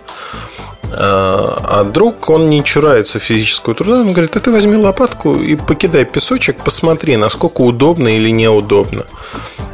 А, 0.93 1.81
а 1.81 1.85
друг, 1.85 2.29
он 2.31 2.51
не 2.51 2.65
чурается 2.65 3.19
физического 3.19 3.75
труда, 3.75 4.01
он 4.01 4.13
говорит, 4.13 4.37
а 4.37 4.41
ты 4.41 4.51
возьми 4.51 4.77
лопатку 4.77 5.35
и 5.35 5.57
покидай 5.57 6.05
песочек, 6.05 6.57
посмотри, 6.65 7.17
насколько 7.17 7.61
удобно 7.63 8.09
или 8.09 8.31
неудобно. 8.31 9.05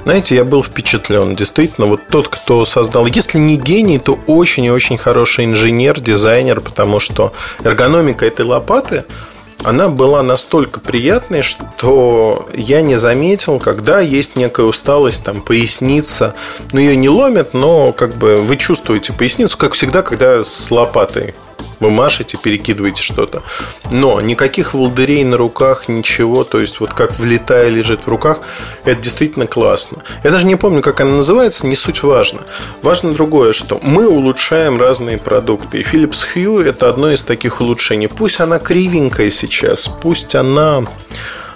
Знаете, 0.04 0.36
я 0.36 0.44
был 0.44 0.62
впечатлен. 0.62 1.34
Действительно, 1.34 1.86
вот 1.86 2.00
тот, 2.08 2.28
кто 2.28 2.64
создал, 2.64 3.06
если 3.06 3.38
не 3.38 3.56
гений, 3.56 3.98
то 3.98 4.18
очень 4.26 4.64
и 4.64 4.70
очень 4.70 4.98
хороший 4.98 5.46
инженер, 5.46 6.00
дизайнер, 6.00 6.60
потому 6.60 7.00
что 7.00 7.32
эргономика 7.64 8.24
этой 8.24 8.44
лопаты– 8.44 9.04
она 9.62 9.88
была 9.88 10.22
настолько 10.22 10.80
приятной, 10.80 11.42
что 11.42 12.48
я 12.54 12.82
не 12.82 12.96
заметил, 12.96 13.58
когда 13.58 14.00
есть 14.00 14.36
некая 14.36 14.66
усталость, 14.66 15.24
там, 15.24 15.40
поясница. 15.40 16.34
Ну, 16.72 16.80
ее 16.80 16.96
не 16.96 17.08
ломят, 17.08 17.54
но 17.54 17.92
как 17.92 18.14
бы 18.16 18.42
вы 18.42 18.56
чувствуете 18.56 19.12
поясницу, 19.12 19.56
как 19.58 19.72
всегда, 19.72 20.02
когда 20.02 20.44
с 20.44 20.70
лопатой 20.70 21.34
вы 21.80 21.90
машете, 21.90 22.38
перекидываете 22.38 23.02
что-то. 23.02 23.42
Но 23.90 24.20
никаких 24.20 24.74
волдырей 24.74 25.24
на 25.24 25.36
руках, 25.36 25.88
ничего. 25.88 26.44
То 26.44 26.60
есть, 26.60 26.80
вот 26.80 26.92
как 26.92 27.18
влетая 27.18 27.68
лежит 27.68 28.06
в 28.06 28.08
руках, 28.08 28.40
это 28.84 29.00
действительно 29.00 29.46
классно. 29.46 30.02
Я 30.24 30.30
даже 30.30 30.46
не 30.46 30.56
помню, 30.56 30.82
как 30.82 31.00
она 31.00 31.16
называется, 31.16 31.66
не 31.66 31.76
суть 31.76 32.02
важно. 32.02 32.42
Важно 32.82 33.12
другое, 33.12 33.52
что 33.52 33.80
мы 33.82 34.08
улучшаем 34.08 34.80
разные 34.80 35.18
продукты. 35.18 35.80
И 35.80 35.82
Philips 35.82 36.26
Hue 36.34 36.64
это 36.64 36.88
одно 36.88 37.12
из 37.12 37.22
таких 37.22 37.60
улучшений. 37.60 38.08
Пусть 38.08 38.40
она 38.40 38.58
кривенькая 38.58 39.30
сейчас, 39.30 39.88
пусть 40.02 40.34
она 40.34 40.84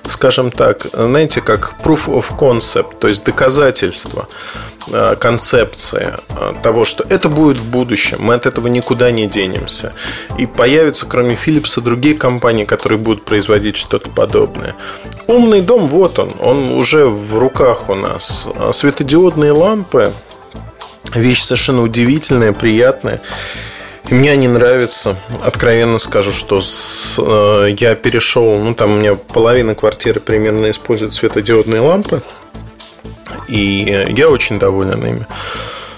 скажем 0.09 0.50
так, 0.50 0.87
знаете, 0.92 1.40
как 1.40 1.74
proof 1.85 2.06
of 2.06 2.37
concept, 2.37 2.98
то 2.98 3.09
есть 3.09 3.24
доказательство. 3.24 4.26
Э, 4.88 5.14
концепции 5.14 6.14
э, 6.31 6.55
того, 6.62 6.85
что 6.85 7.05
это 7.09 7.29
будет 7.29 7.61
в 7.61 7.64
будущем, 7.64 8.19
мы 8.21 8.35
от 8.35 8.47
этого 8.47 8.66
никуда 8.66 9.11
не 9.11 9.27
денемся. 9.27 9.93
И 10.38 10.47
появятся, 10.47 11.07
кроме 11.07 11.35
Philips, 11.35 11.81
другие 11.81 12.16
компании, 12.16 12.64
которые 12.64 12.99
будут 12.99 13.25
производить 13.25 13.77
что-то 13.77 14.11
подобное. 14.11 14.75
Умный 15.27 15.61
дом, 15.61 15.87
вот 15.87 16.19
он, 16.19 16.33
он 16.40 16.73
уже 16.73 17.07
в 17.07 17.38
руках 17.38 17.88
у 17.88 17.95
нас. 17.95 18.49
А 18.57 18.73
светодиодные 18.73 19.53
лампы, 19.53 20.12
вещь 21.14 21.43
совершенно 21.43 21.83
удивительная, 21.83 22.53
приятная. 22.53 23.21
И 24.09 24.14
мне 24.14 24.33
они 24.33 24.49
нравятся. 24.49 25.16
Откровенно 25.45 25.99
скажу, 25.99 26.33
что 26.33 26.61
с, 26.61 27.16
э, 27.19 27.75
я 27.79 27.95
перешел, 27.95 28.59
ну 28.59 28.75
там 28.75 28.93
у 28.93 28.97
меня 28.97 29.14
половина 29.14 29.75
квартиры 29.75 30.21
примерно 30.21 30.71
использует 30.71 31.12
светодиодные 31.12 31.81
лампы. 31.81 32.23
И 33.48 34.07
я 34.16 34.29
очень 34.29 34.59
доволен 34.59 35.05
ими. 35.05 35.26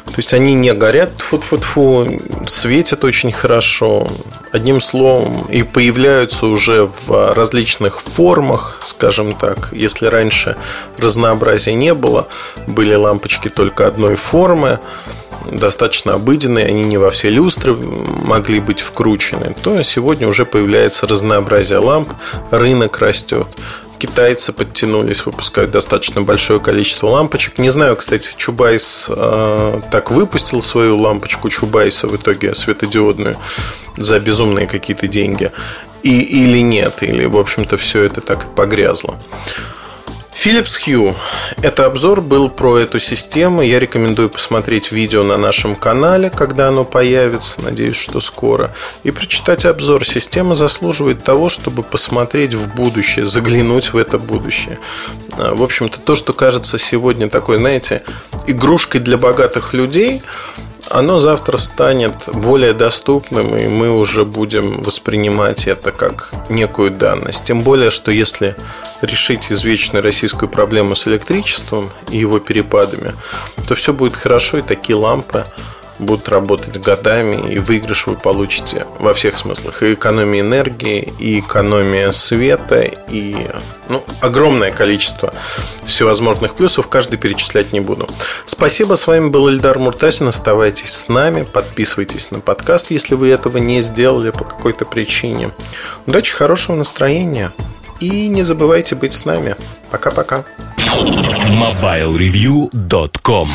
То 0.05 0.19
есть 0.19 0.35
они 0.35 0.53
не 0.53 0.75
горят, 0.75 1.11
фу-фу-фу, 1.19 2.21
светят 2.47 3.03
очень 3.05 3.33
хорошо. 3.33 4.09
Одним 4.51 4.81
словом, 4.81 5.47
и 5.47 5.63
появляются 5.63 6.47
уже 6.47 6.87
в 6.87 7.33
различных 7.35 8.01
формах, 8.01 8.81
скажем 8.83 9.33
так. 9.33 9.71
Если 9.73 10.07
раньше 10.07 10.57
разнообразия 10.99 11.75
не 11.75 11.95
было, 11.95 12.29
были 12.67 12.95
лампочки 12.95 13.49
только 13.49 13.87
одной 13.87 14.17
формы, 14.17 14.81
достаточно 15.51 16.15
обыденные, 16.15 16.67
они 16.67 16.85
не 16.85 16.99
во 16.99 17.11
все 17.11 17.31
люстры 17.31 17.75
могли 17.75 18.61
быть 18.61 18.81
вкручены, 18.81 19.57
то 19.63 19.81
сегодня 19.83 20.29
уже 20.29 20.45
появляется 20.45 21.07
разнообразие 21.07 21.79
ламп, 21.79 22.11
рынок 22.51 22.99
растет 22.99 23.47
китайцы 24.03 24.53
подтянулись, 24.53 25.25
выпускают 25.27 25.71
достаточно 25.71 26.23
большое 26.23 26.59
количество 26.59 27.07
лампочек. 27.07 27.59
Не 27.59 27.71
знаю, 27.71 27.95
кстати, 27.95 28.35
Чубайс 28.37 29.07
э, 29.09 29.81
так 29.93 30.11
выпустил 30.11 30.61
свою 30.61 30.99
лампочку 30.99 31.49
Чубайса 31.49 32.09
в 32.09 32.17
итоге 32.17 32.53
светодиодную 32.57 33.37
за 33.97 34.19
безумные 34.19 34.67
какие-то 34.67 35.07
деньги. 35.07 35.53
И, 36.03 36.21
или 36.21 36.59
нет, 36.63 37.05
или, 37.05 37.27
в 37.27 37.37
общем-то, 37.37 37.77
все 37.77 38.03
это 38.03 38.21
так 38.21 38.45
и 38.45 38.47
погрязло. 38.57 39.17
Philips 40.45 40.81
Hue. 40.85 41.15
Это 41.63 41.87
обзор 41.87 42.21
был 42.21 42.51
про 42.51 42.79
эту 42.79 42.99
систему. 42.99 43.63
Я 43.63 43.79
рекомендую 43.79 44.29
посмотреть 44.29 44.91
видео 44.91 45.23
на 45.23 45.37
нашем 45.37 45.77
канале, 45.77 46.31
когда 46.31 46.67
оно 46.67 46.83
появится. 46.83 47.63
Надеюсь, 47.63 47.95
что 47.95 48.19
скоро. 48.19 48.75
И 49.05 49.13
прочитать 49.13 49.65
обзор. 49.65 50.05
Система 50.05 50.57
заслуживает 50.57 51.23
того, 51.23 51.49
чтобы 51.49 51.85
посмотреть 51.85 52.55
в 52.55 52.75
будущее, 52.75 53.25
заглянуть 53.25 53.93
в 53.93 53.97
это 53.97 54.19
будущее. 54.19 54.81
А, 55.35 55.55
в 55.55 55.63
общем-то, 55.63 56.01
то, 56.01 56.17
что 56.17 56.33
кажется 56.33 56.77
сегодня 56.77 57.29
такой, 57.29 57.59
знаете, 57.59 58.03
игрушкой 58.49 59.01
для 59.01 59.19
богатых 59.19 59.75
людей, 59.75 60.23
оно 60.93 61.21
завтра 61.21 61.57
станет 61.57 62.29
более 62.35 62.75
доступным, 62.75 63.57
и 63.57 63.67
мы 63.67 63.91
уже 63.91 64.27
будем 64.27 64.83
воспринимать 64.83 65.67
это 65.67 65.91
как 65.91 66.31
некую 66.51 66.91
данность. 66.91 67.45
Тем 67.45 67.63
более, 67.63 67.91
что 67.91 68.13
если 68.13 68.57
решить 69.01 69.51
извечную 69.51 70.03
российскую 70.03 70.51
проблему 70.51 70.95
с 70.95 71.09
электричеством 71.09 71.91
и 72.11 72.19
его 72.19 72.41
перепадами, 72.41 73.15
то 73.67 73.75
все 73.75 73.95
будет 73.95 74.17
хорошо, 74.17 74.59
и 74.59 74.63
такие 74.63 74.97
лампы 74.97 75.47
будут 76.03 76.29
работать 76.29 76.79
годами, 76.79 77.53
и 77.53 77.59
выигрыш 77.59 78.07
вы 78.07 78.17
получите 78.17 78.87
во 78.99 79.15
всех 79.15 79.37
смыслах. 79.37 79.83
И 79.83 79.95
экономия 79.95 80.41
энергии, 80.41 81.13
и 81.19 81.41
экономия 81.41 82.13
света, 82.13 82.81
и 82.81 83.49
ну, 83.89 84.05
огромное 84.21 84.71
количество 84.71 85.33
всевозможных 85.85 86.55
плюсов. 86.55 86.89
Каждый 86.89 87.19
перечислять 87.19 87.73
не 87.73 87.81
буду. 87.81 88.09
Спасибо. 88.47 88.95
С 88.95 89.07
вами 89.07 89.29
был 89.29 89.51
Эльдар 89.51 89.79
Муртасин. 89.79 90.29
Оставайтесь 90.29 90.93
с 90.93 91.09
нами. 91.09 91.43
Подписывайтесь 91.43 92.31
на 92.31 92.41
подкаст, 92.41 92.91
если 92.91 93.15
вы 93.15 93.29
этого 93.29 93.59
не 93.59 93.83
сделали 93.83 94.31
по 94.31 94.45
какой-то 94.45 94.85
причине. 94.85 95.51
Удачи, 96.07 96.35
хорошего 96.35 96.77
настроения. 96.77 97.53
И 98.01 98.29
не 98.29 98.43
забывайте 98.43 98.95
быть 98.95 99.13
с 99.13 99.25
нами. 99.25 99.57
Пока-пока. 99.91 100.45
MobileReview.com 100.79 103.49